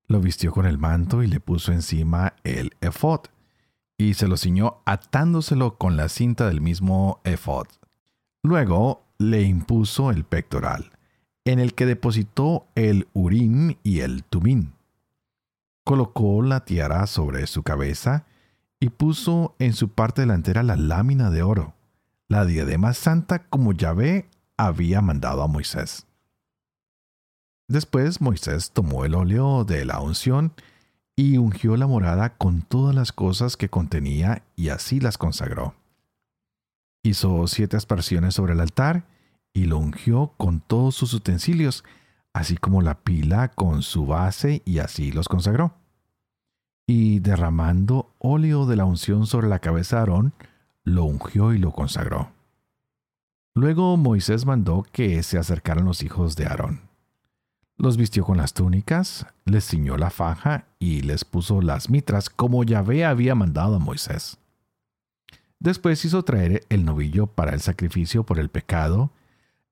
Lo 0.06 0.22
vistió 0.22 0.52
con 0.52 0.68
el 0.68 0.78
manto 0.78 1.24
y 1.24 1.28
le 1.28 1.40
puso 1.40 1.72
encima 1.72 2.36
el 2.44 2.76
efod, 2.80 3.22
y 3.98 4.14
se 4.14 4.28
lo 4.28 4.38
ciñó 4.38 4.84
atándoselo 4.86 5.80
con 5.80 5.98
la 5.98 6.10
cinta 6.10 6.48
del 6.48 6.62
mismo 6.62 7.22
efod. 7.24 7.66
Luego 8.44 9.02
le 9.18 9.42
impuso 9.42 10.12
el 10.12 10.26
pectoral, 10.26 10.92
en 11.46 11.60
el 11.60 11.74
que 11.74 11.86
depositó 11.86 12.68
el 12.76 13.08
urim 13.14 13.76
y 13.84 14.02
el 14.02 14.24
tumín. 14.24 14.74
Colocó 15.84 16.42
la 16.42 16.66
tiara 16.66 17.08
sobre 17.08 17.48
su 17.48 17.64
cabeza 17.64 18.26
y 18.80 18.90
puso 18.90 19.56
en 19.60 19.74
su 19.74 19.90
parte 19.90 20.22
delantera 20.22 20.64
la 20.64 20.76
lámina 20.76 21.30
de 21.30 21.44
oro, 21.44 21.74
la 22.28 22.46
diadema 22.46 22.94
santa 22.94 23.48
como 23.50 23.74
Yahvé 23.74 24.30
había 24.58 25.02
mandado 25.02 25.42
a 25.42 25.48
Moisés. 25.48 26.06
Después 27.68 28.22
Moisés 28.22 28.72
tomó 28.72 29.06
el 29.06 29.16
óleo 29.16 29.64
de 29.64 29.86
la 29.86 30.00
unción 30.00 30.54
y 31.16 31.38
ungió 31.38 31.76
la 31.78 31.86
morada 31.86 32.38
con 32.38 32.62
todas 32.62 32.96
las 32.96 33.12
cosas 33.12 33.58
que 33.58 33.70
contenía 33.70 34.44
y 34.56 34.70
así 34.70 35.00
las 35.00 35.18
consagró. 35.18 35.76
Hizo 37.04 37.46
siete 37.48 37.78
aspersiones 37.78 38.34
sobre 38.36 38.54
el 38.54 38.60
altar 38.60 39.06
y 39.54 39.66
lo 39.66 39.78
ungió 39.78 40.34
con 40.38 40.62
todos 40.62 40.96
sus 40.96 41.14
utensilios, 41.14 41.84
así 42.34 42.58
como 42.58 42.82
la 42.82 43.00
pila 43.00 43.50
con 43.50 43.82
su 43.82 44.06
base 44.06 44.62
y 44.66 44.80
así 44.80 45.12
los 45.12 45.28
consagró. 45.28 45.74
Y 46.88 47.20
derramando 47.20 48.14
óleo 48.20 48.66
de 48.66 48.76
la 48.76 48.86
unción 48.86 49.28
sobre 49.28 49.48
la 49.48 49.60
cabeza 49.60 49.98
de 49.98 50.00
Aarón, 50.02 50.34
lo 50.84 51.04
ungió 51.04 51.54
y 51.54 51.60
lo 51.60 51.72
consagró. 51.72 52.32
Luego 53.56 53.98
Moisés 53.98 54.46
mandó 54.46 54.86
que 54.92 55.22
se 55.24 55.38
acercaran 55.38 55.86
los 55.86 56.02
hijos 56.04 56.36
de 56.36 56.46
Aarón. 56.46 56.90
Los 57.78 57.96
vistió 57.96 58.26
con 58.26 58.38
las 58.38 58.54
túnicas, 58.54 59.26
les 59.46 59.66
ciñó 59.66 59.98
la 59.98 60.10
faja 60.10 60.66
y 60.80 61.02
les 61.02 61.24
puso 61.26 61.62
las 61.62 61.90
mitras 61.90 62.30
como 62.30 62.64
Yahvé 62.64 63.06
había 63.06 63.36
mandado 63.36 63.76
a 63.76 63.80
Moisés. 63.80 64.38
Después 65.60 66.04
hizo 66.06 66.24
traer 66.24 66.66
el 66.70 66.86
novillo 66.86 67.28
para 67.28 67.54
el 67.54 67.62
sacrificio 67.62 68.26
por 68.26 68.40
el 68.40 68.50
pecado, 68.50 69.12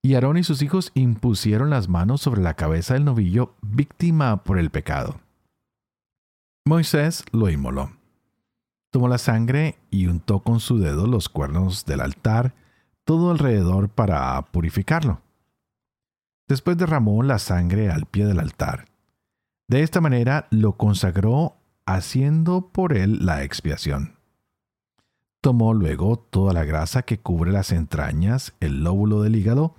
y 0.01 0.15
Aarón 0.15 0.37
y 0.37 0.43
sus 0.43 0.61
hijos 0.61 0.91
impusieron 0.93 1.69
las 1.69 1.89
manos 1.89 2.21
sobre 2.21 2.41
la 2.41 2.53
cabeza 2.53 2.93
del 2.93 3.05
novillo 3.05 3.55
víctima 3.61 4.43
por 4.43 4.57
el 4.57 4.69
pecado. 4.69 5.19
Moisés 6.65 7.23
lo 7.31 7.49
inmoló. 7.49 7.91
Tomó 8.91 9.07
la 9.07 9.17
sangre 9.17 9.77
y 9.89 10.07
untó 10.07 10.39
con 10.39 10.59
su 10.59 10.79
dedo 10.79 11.07
los 11.07 11.29
cuernos 11.29 11.85
del 11.85 12.01
altar, 12.01 12.53
todo 13.03 13.31
alrededor 13.31 13.89
para 13.89 14.41
purificarlo. 14.51 15.21
Después 16.47 16.77
derramó 16.77 17.23
la 17.23 17.39
sangre 17.39 17.89
al 17.89 18.05
pie 18.05 18.25
del 18.25 18.39
altar. 18.39 18.85
De 19.67 19.81
esta 19.81 19.99
manera 19.99 20.47
lo 20.49 20.77
consagró 20.77 21.57
haciendo 21.85 22.69
por 22.69 22.93
él 22.95 23.25
la 23.25 23.43
expiación. 23.43 24.17
Tomó 25.41 25.73
luego 25.73 26.17
toda 26.17 26.53
la 26.53 26.63
grasa 26.63 27.03
que 27.03 27.19
cubre 27.19 27.51
las 27.51 27.71
entrañas, 27.71 28.53
el 28.59 28.83
lóbulo 28.83 29.21
del 29.21 29.35
hígado 29.35 29.75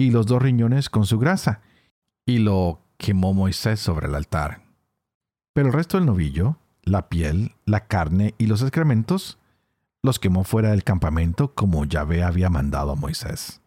y 0.00 0.10
los 0.10 0.24
dos 0.24 0.40
riñones 0.40 0.88
con 0.88 1.04
su 1.04 1.18
grasa, 1.18 1.60
y 2.24 2.38
lo 2.38 2.80
quemó 2.96 3.34
Moisés 3.34 3.80
sobre 3.80 4.06
el 4.06 4.14
altar. 4.14 4.62
Pero 5.52 5.68
el 5.68 5.74
resto 5.74 5.98
del 5.98 6.06
novillo, 6.06 6.56
la 6.84 7.10
piel, 7.10 7.54
la 7.66 7.86
carne 7.86 8.34
y 8.38 8.46
los 8.46 8.62
excrementos 8.62 9.38
los 10.02 10.18
quemó 10.18 10.44
fuera 10.44 10.70
del 10.70 10.84
campamento 10.84 11.54
como 11.54 11.84
Yahvé 11.84 12.22
había 12.22 12.48
mandado 12.48 12.92
a 12.92 12.94
Moisés. 12.94 13.60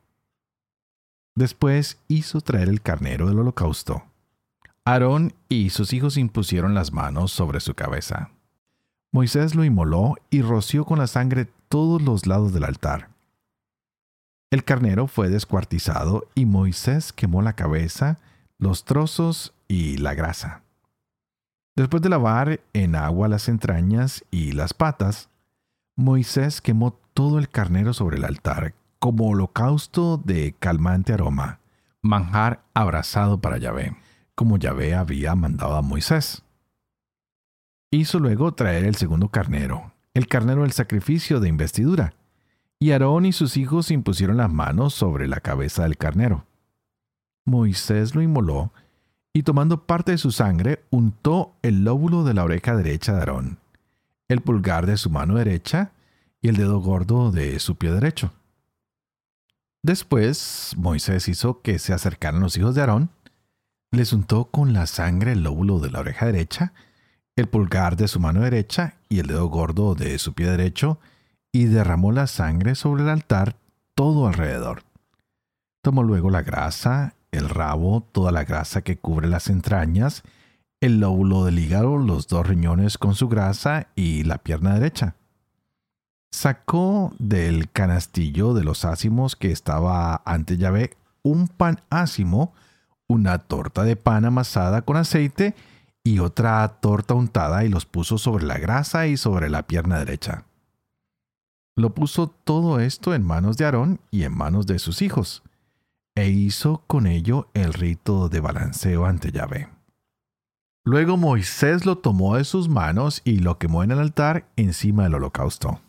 Después 1.36 2.00
hizo 2.08 2.42
traer 2.42 2.68
el 2.68 2.82
carnero 2.82 3.28
del 3.28 3.38
holocausto. 3.38 4.02
Aarón 4.86 5.36
y 5.50 5.70
sus 5.70 5.94
hijos 5.94 6.18
impusieron 6.18 6.74
las 6.74 6.94
manos 6.94 7.32
sobre 7.32 7.60
su 7.60 7.76
cabeza. 7.76 8.32
Moisés 9.12 9.54
lo 9.54 9.64
inmoló 9.64 10.16
y 10.32 10.42
roció 10.42 10.84
con 10.84 10.98
la 10.98 11.06
sangre 11.06 11.48
todos 11.70 12.02
los 12.02 12.26
lados 12.26 12.54
del 12.54 12.64
altar. 12.64 13.13
El 14.54 14.64
carnero 14.64 15.08
fue 15.08 15.30
descuartizado 15.30 16.28
y 16.36 16.46
Moisés 16.46 17.12
quemó 17.12 17.42
la 17.42 17.54
cabeza, 17.54 18.20
los 18.60 18.86
trozos 18.86 19.56
y 19.68 19.98
la 19.98 20.14
grasa. 20.14 20.62
Después 21.76 22.04
de 22.04 22.10
lavar 22.10 22.60
en 22.74 22.94
agua 22.94 23.28
las 23.28 23.50
entrañas 23.50 24.24
y 24.30 24.52
las 24.52 24.76
patas, 24.76 25.30
Moisés 25.96 26.62
quemó 26.62 26.94
todo 27.16 27.40
el 27.40 27.50
carnero 27.50 27.94
sobre 27.94 28.18
el 28.18 28.26
altar 28.26 28.76
como 29.00 29.30
holocausto 29.30 30.22
de 30.24 30.54
calmante 30.60 31.14
aroma, 31.14 31.58
manjar 32.04 32.62
abrazado 32.76 33.42
para 33.42 33.58
Yahvé, 33.58 33.98
como 34.36 34.60
Yahvé 34.60 34.94
había 34.94 35.34
mandado 35.34 35.78
a 35.78 35.82
Moisés. 35.82 36.44
Hizo 37.90 38.20
luego 38.20 38.54
traer 38.54 38.86
el 38.86 38.98
segundo 38.98 39.30
carnero, 39.30 39.94
el 40.14 40.28
carnero 40.28 40.62
del 40.62 40.74
sacrificio 40.74 41.40
de 41.40 41.50
investidura, 41.50 42.14
y 42.84 42.92
Aarón 42.92 43.26
y 43.26 43.32
sus 43.32 43.56
hijos 43.56 43.92
impusieron 43.92 44.36
las 44.36 44.52
manos 44.52 44.94
sobre 44.94 45.30
la 45.30 45.40
cabeza 45.40 45.84
del 45.84 45.96
carnero. 45.96 46.46
Moisés 47.46 48.14
lo 48.14 48.22
inmoló 48.22 48.74
y 49.32 49.44
tomando 49.44 49.86
parte 49.86 50.12
de 50.12 50.18
su 50.18 50.32
sangre 50.32 50.84
untó 50.90 51.56
el 51.62 51.86
lóbulo 51.86 52.26
de 52.26 52.34
la 52.34 52.44
oreja 52.44 52.76
derecha 52.76 53.14
de 53.14 53.20
Aarón 53.20 53.58
el 54.28 54.42
pulgar 54.42 54.86
de 54.86 54.98
su 54.98 55.10
mano 55.10 55.36
derecha 55.36 55.92
y 56.42 56.50
el 56.50 56.58
dedo 56.58 56.80
gordo 56.80 57.32
de 57.32 57.58
su 57.60 57.78
pie 57.78 57.92
derecho. 57.92 58.34
Después 59.82 60.74
Moisés 60.76 61.30
hizo 61.30 61.62
que 61.62 61.80
se 61.80 61.94
acercaran 61.94 62.42
los 62.42 62.58
hijos 62.58 62.76
de 62.76 62.82
Aarón, 62.82 63.12
les 63.92 64.12
untó 64.12 64.46
con 64.46 64.74
la 64.74 64.88
sangre 64.88 65.32
el 65.32 65.44
lóbulo 65.44 65.80
de 65.80 65.90
la 65.90 66.00
oreja 66.00 66.26
derecha, 66.26 66.74
el 67.38 67.48
pulgar 67.48 67.96
de 67.96 68.10
su 68.10 68.20
mano 68.20 68.42
derecha 68.42 68.96
y 69.08 69.20
el 69.20 69.28
dedo 69.28 69.48
gordo 69.48 69.96
de 69.96 70.20
su 70.20 70.34
pie 70.34 70.50
derecho, 70.50 71.00
y 71.54 71.66
derramó 71.66 72.12
la 72.12 72.28
sangre 72.28 72.76
sobre 72.76 73.04
el 73.04 73.10
altar 73.10 73.56
todo 73.96 74.28
alrededor. 74.28 74.84
Tomó 75.82 76.04
luego 76.04 76.30
la 76.30 76.42
grasa, 76.42 77.14
el 77.32 77.48
rabo, 77.48 78.02
toda 78.12 78.32
la 78.32 78.44
grasa 78.44 78.82
que 78.82 78.98
cubre 78.98 79.28
las 79.28 79.50
entrañas, 79.50 80.24
el 80.82 81.00
lóbulo 81.00 81.46
del 81.46 81.60
hígado, 81.60 81.98
los 81.98 82.28
dos 82.28 82.48
riñones 82.48 82.98
con 82.98 83.16
su 83.16 83.30
grasa 83.30 83.88
y 83.96 84.24
la 84.24 84.40
pierna 84.40 84.74
derecha. 84.74 85.16
Sacó 86.32 87.14
del 87.20 87.70
canastillo 87.70 88.54
de 88.56 88.64
los 88.64 88.84
ácimos 88.84 89.36
que 89.36 89.52
estaba 89.52 90.24
ante 90.26 90.58
llave 90.58 90.98
un 91.22 91.48
pan 91.48 91.82
ácimo, 91.92 92.54
una 93.08 93.38
torta 93.38 93.84
de 93.84 93.96
pan 93.96 94.26
amasada 94.26 94.82
con 94.82 94.98
aceite 94.98 95.54
y 96.04 96.20
otra 96.20 96.68
torta 96.82 97.14
untada 97.14 97.64
y 97.64 97.70
los 97.70 97.86
puso 97.86 98.18
sobre 98.18 98.46
la 98.46 98.58
grasa 98.58 99.06
y 99.06 99.18
sobre 99.18 99.50
la 99.50 99.68
pierna 99.68 100.00
derecha. 100.00 100.46
Lo 101.76 101.94
puso 101.94 102.28
todo 102.28 102.80
esto 102.80 103.14
en 103.14 103.24
manos 103.24 103.58
de 103.58 103.66
Aarón 103.66 104.00
y 104.12 104.24
en 104.24 104.36
manos 104.36 104.68
de 104.68 104.80
sus 104.80 105.02
hijos, 105.02 105.44
e 106.16 106.30
hizo 106.30 106.84
con 106.86 107.08
ello 107.08 107.50
el 107.54 107.74
rito 107.74 108.30
de 108.30 108.40
balanceo 108.40 109.06
ante 109.06 109.32
Yahvé. 109.32 109.70
Luego 110.86 111.18
Moisés 111.18 111.86
lo 111.86 111.98
tomó 111.98 112.36
de 112.36 112.44
sus 112.44 112.68
manos 112.70 113.22
y 113.24 113.40
lo 113.40 113.58
quemó 113.58 113.84
en 113.84 113.92
el 113.92 114.00
altar 114.00 114.46
encima 114.58 115.04
del 115.04 115.16
holocausto. 115.16 115.80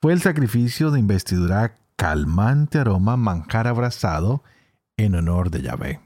Fue 0.00 0.12
el 0.12 0.20
sacrificio 0.20 0.90
de 0.90 1.00
investidura 1.00 1.76
calmante 1.96 2.78
aroma 2.78 3.16
manjar 3.16 3.66
abrazado 3.66 4.42
en 4.96 5.16
honor 5.16 5.50
de 5.50 5.62
Yahvé. 5.62 6.00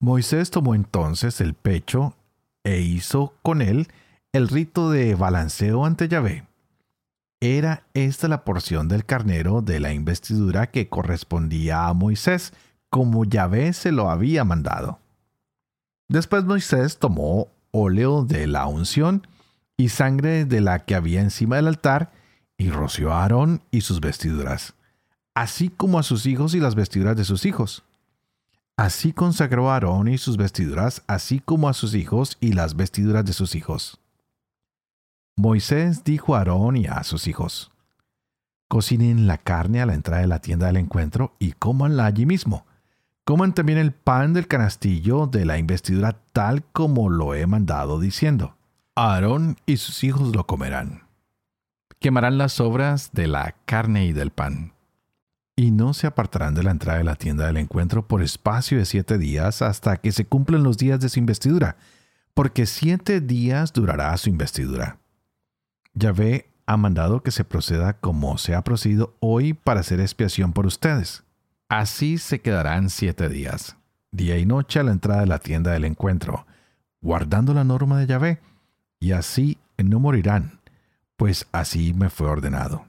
Moisés 0.00 0.50
tomó 0.50 0.74
entonces 0.74 1.40
el 1.40 1.54
pecho 1.54 2.16
e 2.64 2.80
hizo 2.80 3.34
con 3.42 3.62
él 3.62 3.88
el 4.32 4.48
rito 4.48 4.90
de 4.90 5.14
balanceo 5.14 5.86
ante 5.86 6.08
Yahvé. 6.08 6.44
Era 7.42 7.88
esta 7.92 8.28
la 8.28 8.44
porción 8.44 8.86
del 8.86 9.04
carnero 9.04 9.62
de 9.62 9.80
la 9.80 9.92
investidura 9.92 10.68
que 10.68 10.88
correspondía 10.88 11.88
a 11.88 11.92
Moisés, 11.92 12.52
como 12.88 13.24
Yahvé 13.24 13.72
se 13.72 13.90
lo 13.90 14.10
había 14.10 14.44
mandado. 14.44 15.00
Después 16.06 16.44
Moisés 16.44 17.00
tomó 17.00 17.48
óleo 17.72 18.24
de 18.24 18.46
la 18.46 18.68
unción 18.68 19.26
y 19.76 19.88
sangre 19.88 20.44
de 20.44 20.60
la 20.60 20.84
que 20.84 20.94
había 20.94 21.20
encima 21.20 21.56
del 21.56 21.66
altar 21.66 22.12
y 22.58 22.70
roció 22.70 23.12
a 23.12 23.22
Aarón 23.22 23.60
y 23.72 23.80
sus 23.80 24.00
vestiduras, 24.00 24.74
así 25.34 25.68
como 25.68 25.98
a 25.98 26.04
sus 26.04 26.26
hijos 26.26 26.54
y 26.54 26.60
las 26.60 26.76
vestiduras 26.76 27.16
de 27.16 27.24
sus 27.24 27.44
hijos. 27.44 27.82
Así 28.76 29.12
consagró 29.12 29.68
a 29.68 29.74
Aarón 29.74 30.06
y 30.06 30.16
sus 30.16 30.36
vestiduras, 30.36 31.02
así 31.08 31.40
como 31.40 31.68
a 31.68 31.74
sus 31.74 31.96
hijos 31.96 32.36
y 32.38 32.52
las 32.52 32.76
vestiduras 32.76 33.24
de 33.24 33.32
sus 33.32 33.56
hijos. 33.56 33.98
Moisés 35.36 36.04
dijo 36.04 36.34
a 36.34 36.38
Aarón 36.38 36.76
y 36.76 36.86
a 36.86 37.02
sus 37.04 37.26
hijos, 37.26 37.72
Cocinen 38.68 39.26
la 39.26 39.36
carne 39.38 39.82
a 39.82 39.86
la 39.86 39.94
entrada 39.94 40.22
de 40.22 40.28
la 40.28 40.40
tienda 40.40 40.66
del 40.66 40.78
encuentro 40.78 41.34
y 41.38 41.52
cómanla 41.52 42.06
allí 42.06 42.24
mismo. 42.24 42.64
Coman 43.24 43.54
también 43.54 43.78
el 43.78 43.92
pan 43.92 44.32
del 44.32 44.48
canastillo 44.48 45.26
de 45.26 45.44
la 45.44 45.58
investidura 45.58 46.18
tal 46.32 46.64
como 46.64 47.10
lo 47.10 47.34
he 47.34 47.46
mandado 47.46 48.00
diciendo. 48.00 48.56
Aarón 48.94 49.58
y 49.66 49.76
sus 49.76 50.02
hijos 50.04 50.34
lo 50.34 50.46
comerán. 50.46 51.02
Quemarán 51.98 52.38
las 52.38 52.54
sobras 52.54 53.10
de 53.12 53.26
la 53.26 53.54
carne 53.64 54.06
y 54.06 54.12
del 54.12 54.30
pan. 54.30 54.72
Y 55.54 55.70
no 55.70 55.92
se 55.92 56.06
apartarán 56.06 56.54
de 56.54 56.62
la 56.62 56.70
entrada 56.70 56.98
de 56.98 57.04
la 57.04 57.16
tienda 57.16 57.46
del 57.46 57.58
encuentro 57.58 58.08
por 58.08 58.22
espacio 58.22 58.78
de 58.78 58.86
siete 58.86 59.18
días 59.18 59.60
hasta 59.60 59.98
que 59.98 60.12
se 60.12 60.24
cumplan 60.24 60.62
los 60.62 60.78
días 60.78 60.98
de 60.98 61.10
su 61.10 61.18
investidura, 61.18 61.76
porque 62.32 62.64
siete 62.64 63.20
días 63.20 63.74
durará 63.74 64.16
su 64.16 64.30
investidura. 64.30 65.01
Yahvé 65.94 66.50
ha 66.66 66.76
mandado 66.76 67.22
que 67.22 67.30
se 67.30 67.44
proceda 67.44 67.94
como 67.94 68.38
se 68.38 68.54
ha 68.54 68.62
procedido 68.62 69.14
hoy 69.20 69.52
para 69.52 69.80
hacer 69.80 70.00
expiación 70.00 70.52
por 70.52 70.66
ustedes. 70.66 71.24
Así 71.68 72.18
se 72.18 72.40
quedarán 72.40 72.90
siete 72.90 73.28
días, 73.28 73.76
día 74.10 74.38
y 74.38 74.46
noche 74.46 74.80
a 74.80 74.82
la 74.82 74.92
entrada 74.92 75.20
de 75.20 75.26
la 75.26 75.38
tienda 75.38 75.72
del 75.72 75.84
encuentro, 75.84 76.46
guardando 77.00 77.54
la 77.54 77.64
norma 77.64 77.98
de 77.98 78.06
Yahvé, 78.06 78.40
y 79.00 79.12
así 79.12 79.58
no 79.78 80.00
morirán, 80.00 80.60
pues 81.16 81.46
así 81.52 81.92
me 81.92 82.08
fue 82.08 82.28
ordenado. 82.28 82.86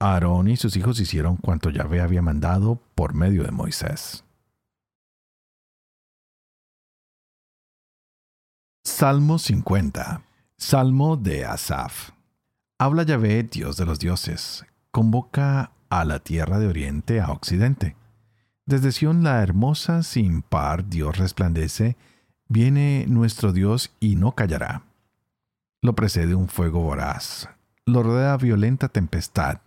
Aarón 0.00 0.48
y 0.48 0.56
sus 0.56 0.76
hijos 0.76 1.00
hicieron 1.00 1.36
cuanto 1.36 1.70
Yahvé 1.70 2.00
había 2.00 2.22
mandado 2.22 2.80
por 2.94 3.14
medio 3.14 3.44
de 3.44 3.50
Moisés. 3.50 4.24
Salmo 8.84 9.38
50 9.38 10.25
Salmo 10.58 11.18
de 11.18 11.44
Asaf 11.44 12.12
Habla 12.78 13.02
Yahvé, 13.02 13.42
Dios 13.42 13.76
de 13.76 13.84
los 13.84 13.98
dioses, 13.98 14.64
convoca 14.90 15.70
a 15.90 16.04
la 16.06 16.20
tierra 16.20 16.58
de 16.58 16.66
oriente 16.66 17.20
a 17.20 17.30
occidente. 17.30 17.94
Desde 18.64 18.90
Sión 18.90 19.22
la 19.22 19.42
hermosa 19.42 20.02
sin 20.02 20.40
par 20.40 20.88
Dios 20.88 21.18
resplandece, 21.18 21.98
viene 22.48 23.04
nuestro 23.06 23.52
Dios 23.52 23.92
y 24.00 24.16
no 24.16 24.32
callará. 24.32 24.84
Lo 25.82 25.94
precede 25.94 26.34
un 26.34 26.48
fuego 26.48 26.80
voraz, 26.80 27.50
lo 27.84 28.02
rodea 28.02 28.38
violenta 28.38 28.88
tempestad, 28.88 29.60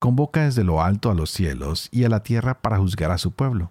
convoca 0.00 0.42
desde 0.42 0.64
lo 0.64 0.82
alto 0.82 1.12
a 1.12 1.14
los 1.14 1.30
cielos 1.30 1.88
y 1.92 2.02
a 2.02 2.08
la 2.08 2.24
tierra 2.24 2.60
para 2.60 2.78
juzgar 2.78 3.12
a 3.12 3.18
su 3.18 3.30
pueblo. 3.30 3.70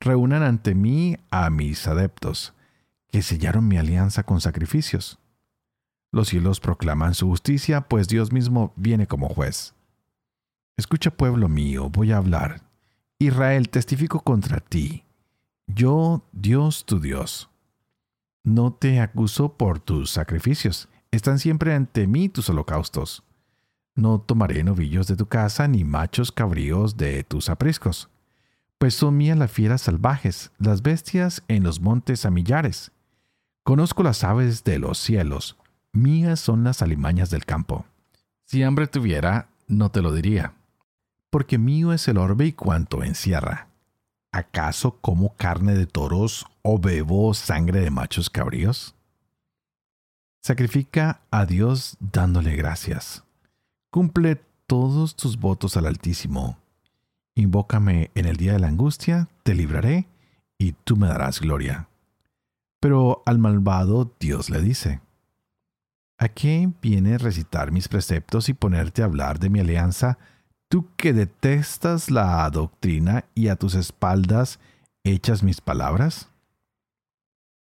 Reúnan 0.00 0.42
ante 0.42 0.74
mí 0.74 1.16
a 1.30 1.48
mis 1.48 1.86
adeptos, 1.86 2.54
que 3.12 3.22
sellaron 3.22 3.68
mi 3.68 3.78
alianza 3.78 4.24
con 4.24 4.40
sacrificios. 4.40 5.20
Los 6.10 6.28
cielos 6.28 6.60
proclaman 6.60 7.14
su 7.14 7.26
justicia, 7.26 7.82
pues 7.82 8.08
Dios 8.08 8.32
mismo 8.32 8.72
viene 8.76 9.06
como 9.06 9.28
juez. 9.28 9.74
Escucha, 10.76 11.10
pueblo 11.10 11.48
mío, 11.48 11.90
voy 11.90 12.12
a 12.12 12.16
hablar. 12.16 12.62
Israel, 13.18 13.68
testifico 13.68 14.20
contra 14.20 14.60
ti. 14.60 15.04
Yo, 15.66 16.22
Dios 16.32 16.86
tu 16.86 17.00
Dios. 17.00 17.50
No 18.42 18.72
te 18.72 19.00
acuso 19.00 19.54
por 19.56 19.80
tus 19.80 20.10
sacrificios. 20.10 20.88
Están 21.10 21.38
siempre 21.38 21.74
ante 21.74 22.06
mí 22.06 22.28
tus 22.28 22.48
holocaustos. 22.48 23.22
No 23.94 24.20
tomaré 24.20 24.62
novillos 24.62 25.08
de 25.08 25.16
tu 25.16 25.26
casa 25.26 25.66
ni 25.68 25.84
machos 25.84 26.32
cabríos 26.32 26.96
de 26.96 27.24
tus 27.24 27.48
apriscos. 27.48 28.08
Pues 28.78 28.94
son 28.94 29.16
mías 29.16 29.36
las 29.36 29.50
fieras 29.50 29.82
salvajes, 29.82 30.52
las 30.58 30.82
bestias 30.82 31.42
en 31.48 31.64
los 31.64 31.80
montes 31.80 32.24
a 32.24 32.30
millares. 32.30 32.92
Conozco 33.64 34.04
las 34.04 34.22
aves 34.22 34.62
de 34.62 34.78
los 34.78 34.98
cielos, 34.98 35.58
Mías 35.92 36.40
son 36.40 36.64
las 36.64 36.82
alimañas 36.82 37.30
del 37.30 37.44
campo. 37.44 37.86
Si 38.44 38.62
hambre 38.62 38.86
tuviera, 38.86 39.48
no 39.66 39.90
te 39.90 40.02
lo 40.02 40.12
diría. 40.12 40.54
Porque 41.30 41.58
mío 41.58 41.92
es 41.92 42.08
el 42.08 42.18
orbe 42.18 42.46
y 42.46 42.52
cuanto 42.52 43.02
encierra. 43.02 43.68
¿Acaso 44.32 44.98
como 45.00 45.34
carne 45.36 45.74
de 45.74 45.86
toros 45.86 46.46
o 46.62 46.78
bebo 46.78 47.32
sangre 47.34 47.80
de 47.80 47.90
machos 47.90 48.30
cabríos? 48.30 48.94
Sacrifica 50.42 51.20
a 51.30 51.46
Dios 51.46 51.96
dándole 52.00 52.54
gracias. 52.56 53.24
Cumple 53.90 54.40
todos 54.66 55.16
tus 55.16 55.38
votos 55.38 55.76
al 55.76 55.86
Altísimo. 55.86 56.58
Invócame 57.34 58.10
en 58.14 58.26
el 58.26 58.36
día 58.36 58.52
de 58.52 58.58
la 58.58 58.68
angustia, 58.68 59.28
te 59.42 59.54
libraré 59.54 60.06
y 60.58 60.72
tú 60.72 60.96
me 60.96 61.08
darás 61.08 61.40
gloria. 61.40 61.88
Pero 62.80 63.22
al 63.26 63.38
malvado 63.38 64.12
Dios 64.20 64.50
le 64.50 64.60
dice, 64.60 65.00
¿A 66.20 66.28
qué 66.28 66.68
viene 66.82 67.16
recitar 67.16 67.70
mis 67.70 67.86
preceptos 67.86 68.48
y 68.48 68.54
ponerte 68.54 69.02
a 69.02 69.04
hablar 69.04 69.38
de 69.38 69.50
mi 69.50 69.60
alianza, 69.60 70.18
tú 70.68 70.88
que 70.96 71.12
detestas 71.12 72.10
la 72.10 72.50
doctrina 72.50 73.24
y 73.36 73.48
a 73.48 73.56
tus 73.56 73.76
espaldas 73.76 74.58
echas 75.04 75.44
mis 75.44 75.60
palabras? 75.60 76.28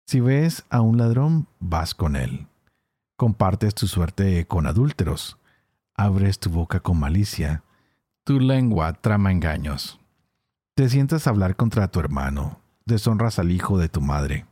Si 0.09 0.19
ves 0.19 0.65
a 0.69 0.81
un 0.81 0.99
ladrón, 0.99 1.47
vas 1.61 1.95
con 1.95 2.17
él. 2.17 2.49
Compartes 3.17 3.73
tu 3.77 3.87
suerte 3.87 4.45
con 4.47 4.67
adúlteros. 4.67 5.39
Abres 5.95 6.41
tu 6.41 6.51
boca 6.51 6.81
con 6.81 6.99
malicia. 6.99 7.63
Tu 8.25 8.41
lengua 8.41 8.95
trama 8.95 9.31
engaños. 9.31 10.01
Te 10.75 10.89
sientas 10.89 11.27
a 11.27 11.31
hablar 11.31 11.55
contra 11.55 11.87
tu 11.87 12.01
hermano. 12.01 12.59
Deshonras 12.85 13.39
al 13.39 13.53
hijo 13.53 13.79
de 13.79 13.89
tu 13.89 14.01
madre. 14.01 14.47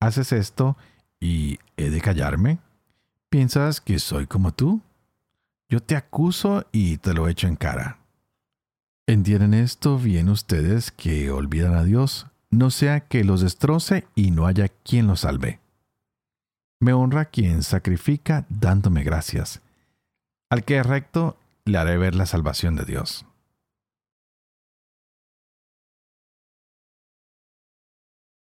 ¿Haces 0.00 0.32
esto 0.32 0.76
y 1.20 1.60
he 1.76 1.90
de 1.90 2.00
callarme? 2.00 2.58
¿Piensas 3.34 3.80
que 3.80 3.98
soy 3.98 4.28
como 4.28 4.54
tú? 4.54 4.80
Yo 5.68 5.82
te 5.82 5.96
acuso 5.96 6.68
y 6.70 6.98
te 6.98 7.14
lo 7.14 7.26
echo 7.26 7.48
en 7.48 7.56
cara. 7.56 7.98
¿Entienden 9.08 9.54
esto 9.54 9.98
bien 9.98 10.28
ustedes 10.28 10.92
que 10.92 11.32
olvidan 11.32 11.74
a 11.74 11.82
Dios? 11.82 12.28
No 12.50 12.70
sea 12.70 13.00
que 13.00 13.24
los 13.24 13.40
destroce 13.40 14.06
y 14.14 14.30
no 14.30 14.46
haya 14.46 14.68
quien 14.68 15.08
los 15.08 15.22
salve. 15.22 15.58
Me 16.78 16.92
honra 16.92 17.24
quien 17.24 17.64
sacrifica 17.64 18.46
dándome 18.48 19.02
gracias. 19.02 19.60
Al 20.48 20.62
que 20.62 20.78
es 20.78 20.86
recto, 20.86 21.36
le 21.64 21.78
haré 21.78 21.98
ver 21.98 22.14
la 22.14 22.26
salvación 22.26 22.76
de 22.76 22.84
Dios. 22.84 23.26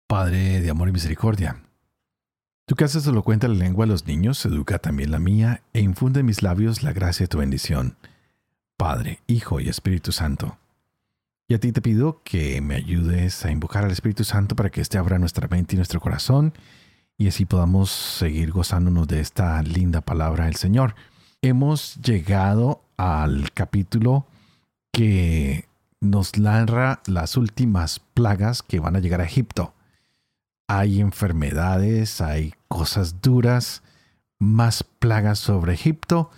Padre 0.09 0.61
de 0.61 0.71
amor 0.71 0.89
y 0.89 0.93
misericordia, 0.93 1.63
Tú 2.73 2.77
que 2.77 2.85
haces 2.85 3.07
cuenta 3.23 3.49
la 3.49 3.55
lengua 3.55 3.85
a 3.85 3.87
los 3.87 4.07
niños, 4.07 4.47
educa 4.47 4.79
también 4.79 5.11
la 5.11 5.19
mía 5.19 5.61
e 5.75 5.81
infunde 5.81 6.21
en 6.21 6.27
mis 6.27 6.43
labios 6.43 6.83
la 6.83 6.95
gracia 6.95 7.25
de 7.25 7.29
tu 7.29 7.37
bendición. 7.37 7.99
Padre, 8.79 9.21
Hijo 9.27 9.61
y 9.61 9.69
Espíritu 9.69 10.11
Santo. 10.11 10.57
Y 11.49 11.53
a 11.53 11.61
ti 11.61 11.71
te 11.71 11.83
pido 11.83 12.23
que 12.25 12.63
me 12.63 12.77
ayudes 12.77 13.45
a 13.45 13.51
invocar 13.51 13.85
al 13.85 13.91
Espíritu 13.91 14.25
Santo 14.25 14.57
para 14.57 14.71
que 14.71 14.81
éste 14.81 14.97
abra 14.97 15.19
nuestra 15.19 15.49
mente 15.49 15.75
y 15.75 15.77
nuestro 15.77 16.01
corazón 16.01 16.55
y 17.19 17.29
así 17.29 17.45
podamos 17.45 17.91
seguir 17.91 18.53
gozándonos 18.53 19.07
de 19.07 19.21
esta 19.21 19.63
linda 19.63 20.01
palabra 20.01 20.47
del 20.47 20.57
Señor. 20.57 20.95
Hemos 21.43 21.97
llegado 21.97 22.83
al 22.97 23.53
capítulo 23.53 24.27
que 24.93 25.67
nos 26.01 26.39
narra 26.39 27.03
las 27.05 27.37
últimas 27.37 28.01
plagas 28.01 28.63
que 28.63 28.81
van 28.81 28.97
a 28.97 29.01
llegar 29.01 29.21
a 29.21 29.27
Egipto 29.27 29.75
hay 30.73 31.01
enfermedades, 31.01 32.23
hay 32.23 32.55
cosas 32.73 33.21
duras, 33.21 33.83
más 34.39 34.83
plagas 34.83 35.39
sobre 35.39 35.75
Egipto. 35.75 36.31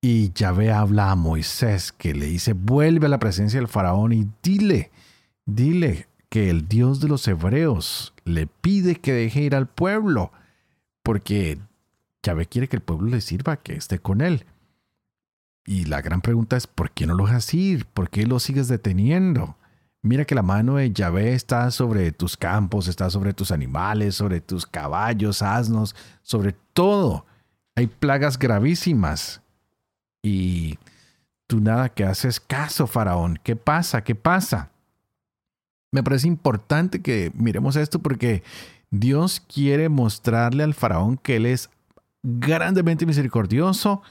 Y 0.00 0.32
Yahvé 0.32 0.72
habla 0.72 1.10
a 1.10 1.16
Moisés 1.16 1.90
que 1.90 2.14
le 2.14 2.26
dice, 2.26 2.52
vuelve 2.52 3.06
a 3.06 3.08
la 3.08 3.18
presencia 3.18 3.58
del 3.58 3.66
faraón 3.66 4.12
y 4.12 4.28
dile, 4.44 4.92
dile 5.44 6.06
que 6.28 6.50
el 6.50 6.68
Dios 6.68 7.00
de 7.00 7.08
los 7.08 7.26
hebreos 7.26 8.14
le 8.24 8.46
pide 8.46 8.94
que 8.94 9.12
deje 9.12 9.42
ir 9.42 9.56
al 9.56 9.66
pueblo, 9.66 10.30
porque 11.02 11.58
Yahvé 12.22 12.46
quiere 12.46 12.68
que 12.68 12.76
el 12.76 12.82
pueblo 12.82 13.08
le 13.08 13.20
sirva, 13.20 13.56
que 13.56 13.74
esté 13.74 13.98
con 13.98 14.20
él. 14.20 14.44
Y 15.64 15.86
la 15.86 16.00
gran 16.00 16.20
pregunta 16.20 16.56
es, 16.56 16.68
¿por 16.68 16.92
qué 16.92 17.08
no 17.08 17.14
lo 17.14 17.26
dejas 17.26 17.52
ir? 17.54 17.86
¿Por 17.86 18.08
qué 18.08 18.24
lo 18.24 18.38
sigues 18.38 18.68
deteniendo? 18.68 19.56
Mira 20.06 20.24
que 20.24 20.36
la 20.36 20.42
mano 20.42 20.76
de 20.76 20.92
Yahvé 20.92 21.34
está 21.34 21.68
sobre 21.72 22.12
tus 22.12 22.36
campos, 22.36 22.86
está 22.86 23.10
sobre 23.10 23.34
tus 23.34 23.50
animales, 23.50 24.14
sobre 24.14 24.40
tus 24.40 24.64
caballos, 24.64 25.42
asnos, 25.42 25.96
sobre 26.22 26.54
todo. 26.72 27.26
Hay 27.74 27.88
plagas 27.88 28.38
gravísimas. 28.38 29.42
Y 30.22 30.78
tú 31.48 31.60
nada 31.60 31.88
que 31.88 32.04
haces 32.04 32.38
caso, 32.38 32.86
faraón. 32.86 33.40
¿Qué 33.42 33.56
pasa? 33.56 34.04
¿Qué 34.04 34.14
pasa? 34.14 34.70
Me 35.90 36.04
parece 36.04 36.28
importante 36.28 37.02
que 37.02 37.32
miremos 37.34 37.74
esto 37.74 37.98
porque 37.98 38.44
Dios 38.92 39.40
quiere 39.40 39.88
mostrarle 39.88 40.62
al 40.62 40.74
faraón 40.74 41.16
que 41.16 41.34
él 41.34 41.46
es 41.46 41.68
grandemente 42.22 43.06
misericordioso 43.06 44.02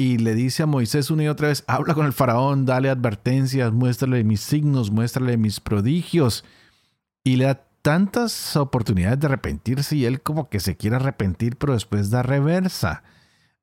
y 0.00 0.18
le 0.18 0.36
dice 0.36 0.62
a 0.62 0.66
Moisés 0.66 1.10
una 1.10 1.24
y 1.24 1.28
otra 1.28 1.48
vez, 1.48 1.64
habla 1.66 1.92
con 1.92 2.06
el 2.06 2.12
faraón, 2.12 2.64
dale 2.64 2.88
advertencias, 2.88 3.72
muéstrale 3.72 4.22
mis 4.22 4.40
signos, 4.40 4.92
muéstrale 4.92 5.36
mis 5.36 5.58
prodigios. 5.58 6.44
Y 7.24 7.34
le 7.34 7.46
da 7.46 7.64
tantas 7.82 8.56
oportunidades 8.56 9.18
de 9.18 9.26
arrepentirse 9.26 9.96
y 9.96 10.04
él 10.04 10.22
como 10.22 10.48
que 10.48 10.60
se 10.60 10.76
quiere 10.76 10.96
arrepentir, 10.96 11.56
pero 11.56 11.72
después 11.72 12.10
da 12.10 12.22
reversa. 12.22 13.02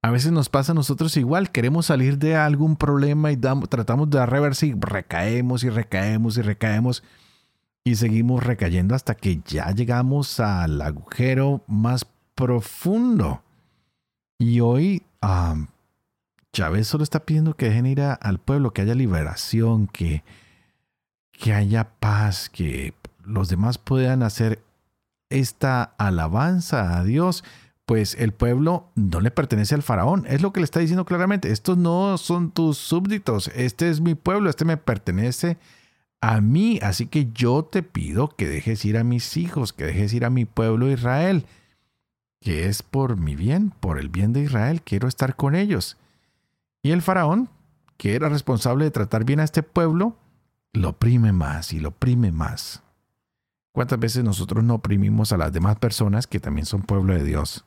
A 0.01 0.11
veces 0.11 0.33
nos 0.33 0.49
pasa 0.49 0.73
a 0.73 0.75
nosotros 0.75 1.15
igual, 1.15 1.51
queremos 1.51 1.85
salir 1.85 2.17
de 2.17 2.35
algún 2.35 2.75
problema 2.75 3.31
y 3.31 3.37
tratamos 3.37 4.09
de 4.09 4.17
dar 4.19 4.29
reversa 4.29 4.65
y 4.65 4.73
recaemos 4.77 5.63
y 5.63 5.69
recaemos 5.69 6.37
y 6.37 6.41
recaemos 6.41 7.03
y 7.85 7.95
seguimos 7.95 8.43
recayendo 8.43 8.93
hasta 8.93 9.15
que 9.15 9.39
ya 9.45 9.71
llegamos 9.71 10.41
al 10.41 10.81
agujero 10.81 11.63
más 11.67 12.05
profundo. 12.35 13.41
Y 14.37 14.59
hoy 14.59 15.01
Chávez 16.55 16.87
solo 16.87 17.03
está 17.03 17.25
pidiendo 17.25 17.53
que 17.55 17.65
dejen 17.65 17.85
ir 17.85 18.01
al 18.01 18.39
pueblo, 18.39 18.71
que 18.71 18.81
haya 18.81 18.95
liberación, 18.95 19.87
que, 19.87 20.23
que 21.33 21.53
haya 21.53 21.89
paz, 21.99 22.49
que 22.49 22.93
los 23.25 23.49
demás 23.49 23.77
puedan 23.77 24.23
hacer 24.23 24.63
esta 25.29 25.83
alabanza 25.83 26.97
a 26.97 27.03
Dios 27.03 27.43
pues 27.85 28.15
el 28.15 28.31
pueblo 28.31 28.89
no 28.95 29.19
le 29.19 29.31
pertenece 29.31 29.75
al 29.75 29.83
faraón. 29.83 30.25
Es 30.27 30.41
lo 30.41 30.51
que 30.51 30.59
le 30.59 30.63
está 30.63 30.79
diciendo 30.79 31.05
claramente. 31.05 31.51
Estos 31.51 31.77
no 31.77 32.17
son 32.17 32.51
tus 32.51 32.77
súbditos. 32.77 33.51
Este 33.53 33.89
es 33.89 34.01
mi 34.01 34.15
pueblo. 34.15 34.49
Este 34.49 34.65
me 34.65 34.77
pertenece 34.77 35.57
a 36.19 36.41
mí. 36.41 36.79
Así 36.81 37.05
que 37.05 37.31
yo 37.31 37.63
te 37.63 37.83
pido 37.83 38.29
que 38.29 38.49
dejes 38.49 38.83
ir 38.85 38.97
a 38.97 39.03
mis 39.03 39.37
hijos, 39.37 39.71
que 39.71 39.85
dejes 39.85 40.13
ir 40.13 40.25
a 40.25 40.31
mi 40.31 40.45
pueblo 40.45 40.89
Israel, 40.89 41.45
que 42.41 42.65
es 42.65 42.81
por 42.81 43.17
mi 43.17 43.35
bien, 43.35 43.71
por 43.79 43.99
el 43.99 44.09
bien 44.09 44.33
de 44.33 44.41
Israel. 44.41 44.81
Quiero 44.81 45.07
estar 45.07 45.35
con 45.35 45.53
ellos. 45.53 45.97
Y 46.85 46.91
el 46.91 47.01
faraón, 47.01 47.49
que 47.97 48.13
era 48.13 48.29
responsable 48.29 48.85
de 48.85 48.91
tratar 48.91 49.25
bien 49.25 49.39
a 49.39 49.43
este 49.43 49.63
pueblo, 49.63 50.15
lo 50.71 50.89
oprime 50.89 51.31
más 51.31 51.73
y 51.73 51.79
lo 51.79 51.89
oprime 51.89 52.31
más. 52.31 52.83
¿Cuántas 53.71 53.97
veces 53.97 54.23
nosotros 54.23 54.63
no 54.63 54.75
oprimimos 54.75 55.31
a 55.31 55.37
las 55.37 55.51
demás 55.51 55.77
personas 55.77 56.27
que 56.27 56.39
también 56.39 56.67
son 56.67 56.83
pueblo 56.83 57.15
de 57.15 57.23
Dios? 57.23 57.65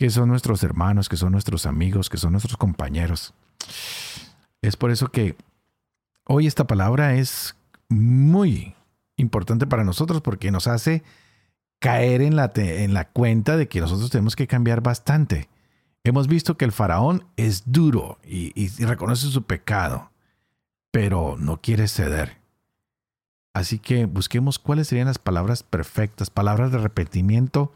que 0.00 0.08
son 0.08 0.30
nuestros 0.30 0.62
hermanos, 0.62 1.10
que 1.10 1.18
son 1.18 1.32
nuestros 1.32 1.66
amigos, 1.66 2.08
que 2.08 2.16
son 2.16 2.32
nuestros 2.32 2.56
compañeros. 2.56 3.34
Es 4.62 4.74
por 4.74 4.90
eso 4.90 5.08
que 5.08 5.36
hoy 6.24 6.46
esta 6.46 6.66
palabra 6.66 7.16
es 7.16 7.54
muy 7.90 8.74
importante 9.18 9.66
para 9.66 9.84
nosotros 9.84 10.22
porque 10.22 10.50
nos 10.50 10.66
hace 10.68 11.02
caer 11.80 12.22
en 12.22 12.34
la, 12.34 12.50
en 12.54 12.94
la 12.94 13.08
cuenta 13.10 13.58
de 13.58 13.68
que 13.68 13.82
nosotros 13.82 14.08
tenemos 14.08 14.36
que 14.36 14.46
cambiar 14.46 14.80
bastante. 14.80 15.50
Hemos 16.02 16.28
visto 16.28 16.56
que 16.56 16.64
el 16.64 16.72
faraón 16.72 17.26
es 17.36 17.70
duro 17.70 18.18
y, 18.24 18.68
reconoce 18.84 19.28
su 19.28 19.42
pecado, 19.42 20.10
pero 20.90 21.36
no 21.38 21.60
quiere 21.60 21.88
ceder. 21.88 22.38
Así 23.52 23.78
que 23.78 24.06
busquemos 24.06 24.58
cuáles 24.58 24.88
serían 24.88 25.08
las 25.08 25.18
palabras 25.18 25.62
perfectas, 25.62 26.30
palabras 26.30 26.72
de 26.72 26.78
arrepentimiento 26.78 27.72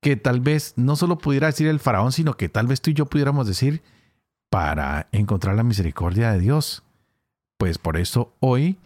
que 0.00 0.16
tal 0.16 0.40
vez 0.40 0.74
no 0.76 0.96
solo 0.96 1.18
pudiera 1.18 1.48
decir 1.48 1.66
el 1.66 1.80
faraón, 1.80 2.12
sino 2.12 2.36
que 2.36 2.48
tal 2.48 2.66
vez 2.66 2.80
tú 2.80 2.90
y 2.90 2.94
yo 2.94 3.06
pudiéramos 3.06 3.46
decir 3.46 3.82
para 4.50 5.08
encontrar 5.12 5.56
la 5.56 5.62
misericordia 5.64 6.30
de 6.30 6.38
Dios. 6.38 6.82
Pues 7.58 7.78
por 7.78 7.96
eso 7.96 8.32
hoy 8.40 8.78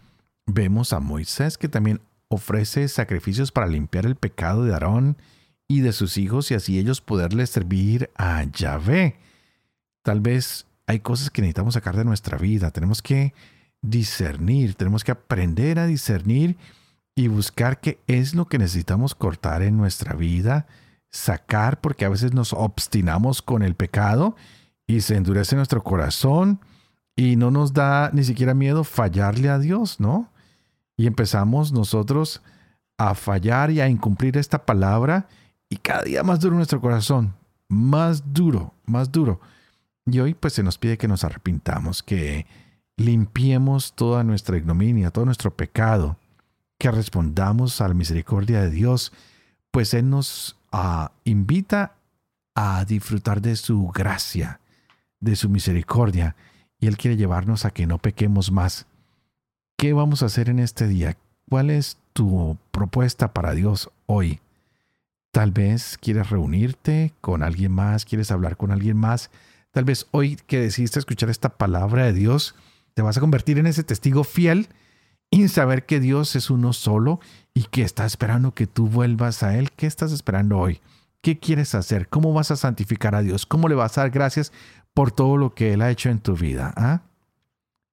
vemos 0.45 0.93
a 0.93 0.99
Moisés 0.99 1.57
que 1.57 1.69
también 1.69 2.01
ofrece 2.29 2.87
sacrificios 2.87 3.51
para 3.51 3.67
limpiar 3.67 4.05
el 4.05 4.15
pecado 4.15 4.63
de 4.63 4.73
Aarón 4.73 5.17
y 5.69 5.81
de 5.81 5.93
sus 5.93 6.17
hijos 6.17 6.49
y 6.51 6.55
así 6.55 6.79
ellos 6.79 6.99
poderle 6.99 7.45
servir 7.45 8.09
a 8.15 8.43
Yahvé. 8.43 9.17
Tal 10.03 10.19
vez 10.19 10.65
hay 10.87 10.99
cosas 10.99 11.29
que 11.29 11.43
necesitamos 11.43 11.75
sacar 11.75 11.95
de 11.95 12.03
nuestra 12.03 12.37
vida, 12.39 12.71
tenemos 12.71 13.01
que 13.03 13.33
discernir, 13.81 14.73
tenemos 14.73 15.03
que 15.03 15.11
aprender 15.11 15.77
a 15.77 15.85
discernir 15.85 16.57
y 17.15 17.27
buscar 17.27 17.79
qué 17.79 17.99
es 18.07 18.33
lo 18.33 18.47
que 18.47 18.57
necesitamos 18.57 19.13
cortar 19.13 19.61
en 19.61 19.77
nuestra 19.77 20.15
vida, 20.15 20.65
sacar 21.11 21.79
porque 21.79 22.03
a 22.03 22.09
veces 22.09 22.33
nos 22.33 22.51
obstinamos 22.51 23.43
con 23.43 23.61
el 23.61 23.75
pecado 23.75 24.35
y 24.87 25.01
se 25.01 25.17
endurece 25.17 25.55
nuestro 25.55 25.83
corazón 25.83 26.61
y 27.15 27.35
no 27.35 27.51
nos 27.51 27.73
da 27.73 28.09
ni 28.11 28.23
siquiera 28.23 28.55
miedo 28.55 28.83
fallarle 28.83 29.49
a 29.49 29.59
Dios, 29.59 29.99
¿no? 29.99 30.31
Y 30.97 31.05
empezamos 31.05 31.71
nosotros 31.71 32.41
a 32.97 33.13
fallar 33.13 33.69
y 33.69 33.81
a 33.81 33.87
incumplir 33.87 34.35
esta 34.35 34.65
palabra 34.65 35.27
y 35.69 35.77
cada 35.77 36.03
día 36.03 36.23
más 36.23 36.39
duro 36.39 36.55
nuestro 36.55 36.81
corazón, 36.81 37.35
más 37.67 38.33
duro, 38.33 38.73
más 38.85 39.11
duro. 39.11 39.39
Y 40.05 40.19
hoy 40.19 40.33
pues 40.33 40.53
se 40.53 40.63
nos 40.63 40.77
pide 40.77 40.97
que 40.97 41.07
nos 41.07 41.23
arrepintamos, 41.23 42.01
que 42.01 42.47
limpiemos 42.97 43.93
toda 43.93 44.23
nuestra 44.23 44.57
ignominia, 44.57 45.11
todo 45.11 45.25
nuestro 45.25 45.55
pecado, 45.55 46.17
que 46.79 46.89
respondamos 46.91 47.79
a 47.81 47.87
la 47.87 47.93
misericordia 47.93 48.61
de 48.61 48.71
Dios, 48.71 49.13
pues 49.71 49.93
Él 49.93 50.09
nos 50.09 50.57
invita 51.23 51.95
a 52.55 52.83
disfrutar 52.85 53.41
de 53.41 53.55
su 53.55 53.87
gracia, 53.89 54.59
de 55.19 55.35
su 55.35 55.49
misericordia, 55.49 56.35
y 56.79 56.87
Él 56.87 56.97
quiere 56.97 57.17
llevarnos 57.17 57.65
a 57.65 57.71
que 57.71 57.85
no 57.85 57.99
pequemos 57.99 58.51
más. 58.51 58.87
¿Qué 59.77 59.93
vamos 59.93 60.23
a 60.23 60.25
hacer 60.25 60.49
en 60.49 60.59
este 60.59 60.87
día? 60.87 61.17
¿Cuál 61.49 61.69
es 61.69 61.97
tu 62.13 62.57
propuesta 62.71 63.33
para 63.33 63.53
Dios 63.53 63.91
hoy? 64.07 64.39
Tal 65.31 65.51
vez 65.51 65.97
quieres 65.99 66.29
reunirte 66.29 67.13
con 67.21 67.43
alguien 67.43 67.71
más, 67.71 68.05
quieres 68.05 68.31
hablar 68.31 68.57
con 68.57 68.71
alguien 68.71 68.97
más. 68.97 69.29
Tal 69.71 69.85
vez 69.85 70.07
hoy 70.11 70.37
que 70.47 70.59
decidiste 70.59 70.99
escuchar 70.99 71.29
esta 71.29 71.49
palabra 71.49 72.05
de 72.05 72.13
Dios, 72.13 72.55
te 72.95 73.01
vas 73.01 73.17
a 73.17 73.21
convertir 73.21 73.59
en 73.59 73.67
ese 73.67 73.83
testigo 73.83 74.23
fiel 74.23 74.69
y 75.29 75.47
saber 75.47 75.85
que 75.85 75.99
Dios 75.99 76.35
es 76.35 76.49
uno 76.49 76.73
solo 76.73 77.19
y 77.53 77.63
que 77.63 77.83
está 77.83 78.05
esperando 78.05 78.53
que 78.53 78.67
tú 78.67 78.87
vuelvas 78.87 79.43
a 79.43 79.55
Él. 79.57 79.71
¿Qué 79.71 79.85
estás 79.85 80.11
esperando 80.11 80.57
hoy? 80.57 80.81
¿Qué 81.21 81.37
quieres 81.37 81.75
hacer? 81.75 82.07
¿Cómo 82.09 82.33
vas 82.33 82.49
a 82.51 82.55
santificar 82.55 83.13
a 83.13 83.21
Dios? 83.21 83.45
¿Cómo 83.45 83.67
le 83.67 83.75
vas 83.75 83.97
a 83.97 84.01
dar 84.01 84.09
gracias 84.09 84.51
por 84.93 85.11
todo 85.11 85.37
lo 85.37 85.53
que 85.53 85.73
Él 85.73 85.81
ha 85.81 85.91
hecho 85.91 86.09
en 86.09 86.19
tu 86.19 86.35
vida? 86.35 86.73
¿Ah? 86.75 87.03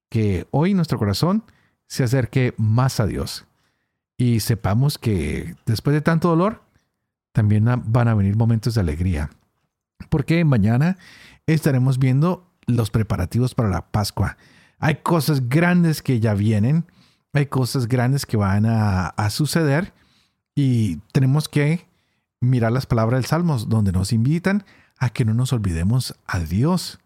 Que 0.09 0.47
hoy 0.51 0.73
nuestro 0.73 0.99
corazón 0.99 1.45
se 1.87 2.05
acerque 2.05 2.55
más 2.57 3.01
a 3.01 3.07
Dios 3.07 3.45
y 4.17 4.41
sepamos 4.41 4.97
que 4.97 5.57
después 5.67 5.93
de 5.93 6.01
tanto 6.01 6.29
dolor, 6.29 6.63
también 7.37 7.67
van 7.85 8.09
a 8.09 8.15
venir 8.15 8.35
momentos 8.35 8.75
de 8.75 8.81
alegría. 8.81 9.29
Porque 10.09 10.43
mañana 10.47 10.97
estaremos 11.47 11.99
viendo 11.99 12.51
los 12.67 12.91
preparativos 12.91 13.55
para 13.55 13.69
la 13.69 13.91
Pascua. 13.91 14.39
Hay 14.79 14.97
cosas 14.97 15.47
grandes 15.51 16.01
que 16.01 16.19
ya 16.19 16.33
vienen 16.33 16.87
hay 17.37 17.47
cosas 17.47 17.87
grandes 17.87 18.25
que 18.25 18.39
van 18.39 18.65
a, 18.67 19.13
suceder 19.29 19.93
y 20.55 20.97
tenemos 21.13 21.49
que 21.49 21.87
mirar 22.41 22.73
las 22.73 22.87
palabras 22.87 23.21
del 23.21 23.27
Salmos, 23.27 23.69
donde 23.69 23.93
nos 23.93 24.13
invitan 24.13 24.65
a 24.97 25.11
que 25.11 25.27
no 25.27 25.35
nos 25.35 25.53
olvidemos 25.53 26.15
a 26.27 26.39
Dios, 26.39 26.99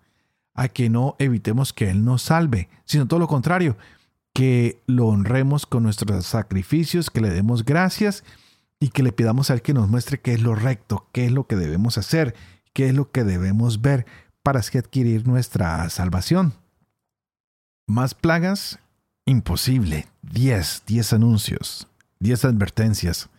a 0.55 0.69
que 0.69 0.89
no 0.89 1.17
evitemos 1.19 1.73
que 1.73 1.91
Él 1.91 2.05
nos 2.05 2.23
salve, 2.23 2.69
sino 2.85 3.09
todo 3.09 3.19
lo 3.19 3.27
contrario, 3.27 3.77
que 4.33 4.81
lo 4.87 5.09
honremos 5.09 5.67
con 5.67 5.83
nuestros 5.83 6.27
sacrificios, 6.27 7.11
que 7.11 7.21
le 7.21 7.31
demos 7.31 7.65
gracias 7.65 8.23
y 8.81 8.89
que 8.89 9.03
le 9.03 9.13
pidamos 9.13 9.51
a 9.51 9.55
Él 9.55 9.63
que 9.63 9.75
nos 9.75 9.89
muestre 9.89 10.21
qué 10.21 10.33
es 10.33 10.43
lo 10.43 10.55
recto, 10.55 11.07
qué 11.13 11.27
es 11.27 11.33
lo 11.33 11.47
que 11.47 11.55
debemos 11.55 11.99
hacer, 11.99 12.35
qué 12.73 12.89
es 12.89 12.95
lo 12.95 13.11
que 13.13 13.23
debemos 13.23 13.83
ver 13.83 14.07
para 14.43 14.61
así 14.61 14.79
adquirir 14.79 15.29
nuestra 15.29 15.89
salvación. 15.91 16.55
Más 17.87 18.15
plagas 18.15 18.81
Imposible. 19.31 20.09
10, 20.23 20.83
10 20.87 21.13
anuncios, 21.13 21.87
10 22.19 22.47
advertencias. 22.47 23.31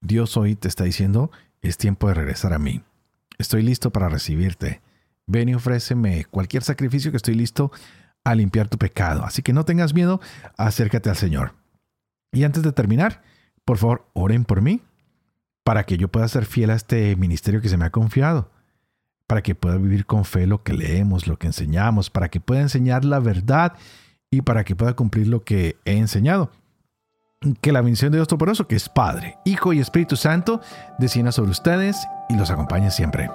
Dios 0.00 0.36
hoy 0.36 0.54
te 0.54 0.68
está 0.68 0.84
diciendo, 0.84 1.32
es 1.60 1.76
tiempo 1.76 2.06
de 2.06 2.14
regresar 2.14 2.52
a 2.52 2.60
mí. 2.60 2.82
Estoy 3.36 3.62
listo 3.62 3.90
para 3.90 4.08
recibirte. 4.08 4.80
Ven 5.26 5.48
y 5.48 5.54
ofréceme 5.56 6.24
cualquier 6.26 6.62
sacrificio 6.62 7.10
que 7.10 7.16
estoy 7.16 7.34
listo 7.34 7.72
a 8.22 8.36
limpiar 8.36 8.68
tu 8.68 8.78
pecado. 8.78 9.24
Así 9.24 9.42
que 9.42 9.52
no 9.52 9.64
tengas 9.64 9.92
miedo, 9.92 10.20
acércate 10.56 11.10
al 11.10 11.16
Señor. 11.16 11.54
Y 12.30 12.44
antes 12.44 12.62
de 12.62 12.70
terminar, 12.70 13.22
por 13.64 13.78
favor, 13.78 14.06
oren 14.12 14.44
por 14.44 14.60
mí 14.60 14.82
para 15.64 15.84
que 15.84 15.96
yo 15.96 16.08
pueda 16.08 16.28
ser 16.28 16.44
fiel 16.44 16.70
a 16.70 16.74
este 16.74 17.16
ministerio 17.16 17.60
que 17.60 17.68
se 17.68 17.76
me 17.76 17.86
ha 17.86 17.90
confiado, 17.90 18.50
para 19.26 19.42
que 19.42 19.54
pueda 19.54 19.78
vivir 19.78 20.06
con 20.06 20.24
fe 20.24 20.46
lo 20.46 20.62
que 20.62 20.74
leemos, 20.74 21.26
lo 21.26 21.38
que 21.38 21.46
enseñamos, 21.46 22.10
para 22.10 22.28
que 22.28 22.38
pueda 22.38 22.60
enseñar 22.60 23.04
la 23.04 23.18
verdad 23.18 23.72
y 24.30 24.42
para 24.42 24.64
que 24.64 24.76
pueda 24.76 24.94
cumplir 24.94 25.26
lo 25.26 25.42
que 25.42 25.76
he 25.86 25.96
enseñado. 25.96 26.50
Que 27.60 27.72
la 27.72 27.80
bendición 27.80 28.12
de 28.12 28.18
Dios 28.18 28.28
Todopoderoso, 28.28 28.68
que 28.68 28.76
es 28.76 28.88
Padre, 28.88 29.38
Hijo 29.44 29.72
y 29.72 29.80
Espíritu 29.80 30.16
Santo, 30.16 30.60
descienda 30.98 31.32
sobre 31.32 31.50
ustedes 31.50 32.06
y 32.28 32.36
los 32.36 32.50
acompañe 32.50 32.90
siempre. 32.90 33.30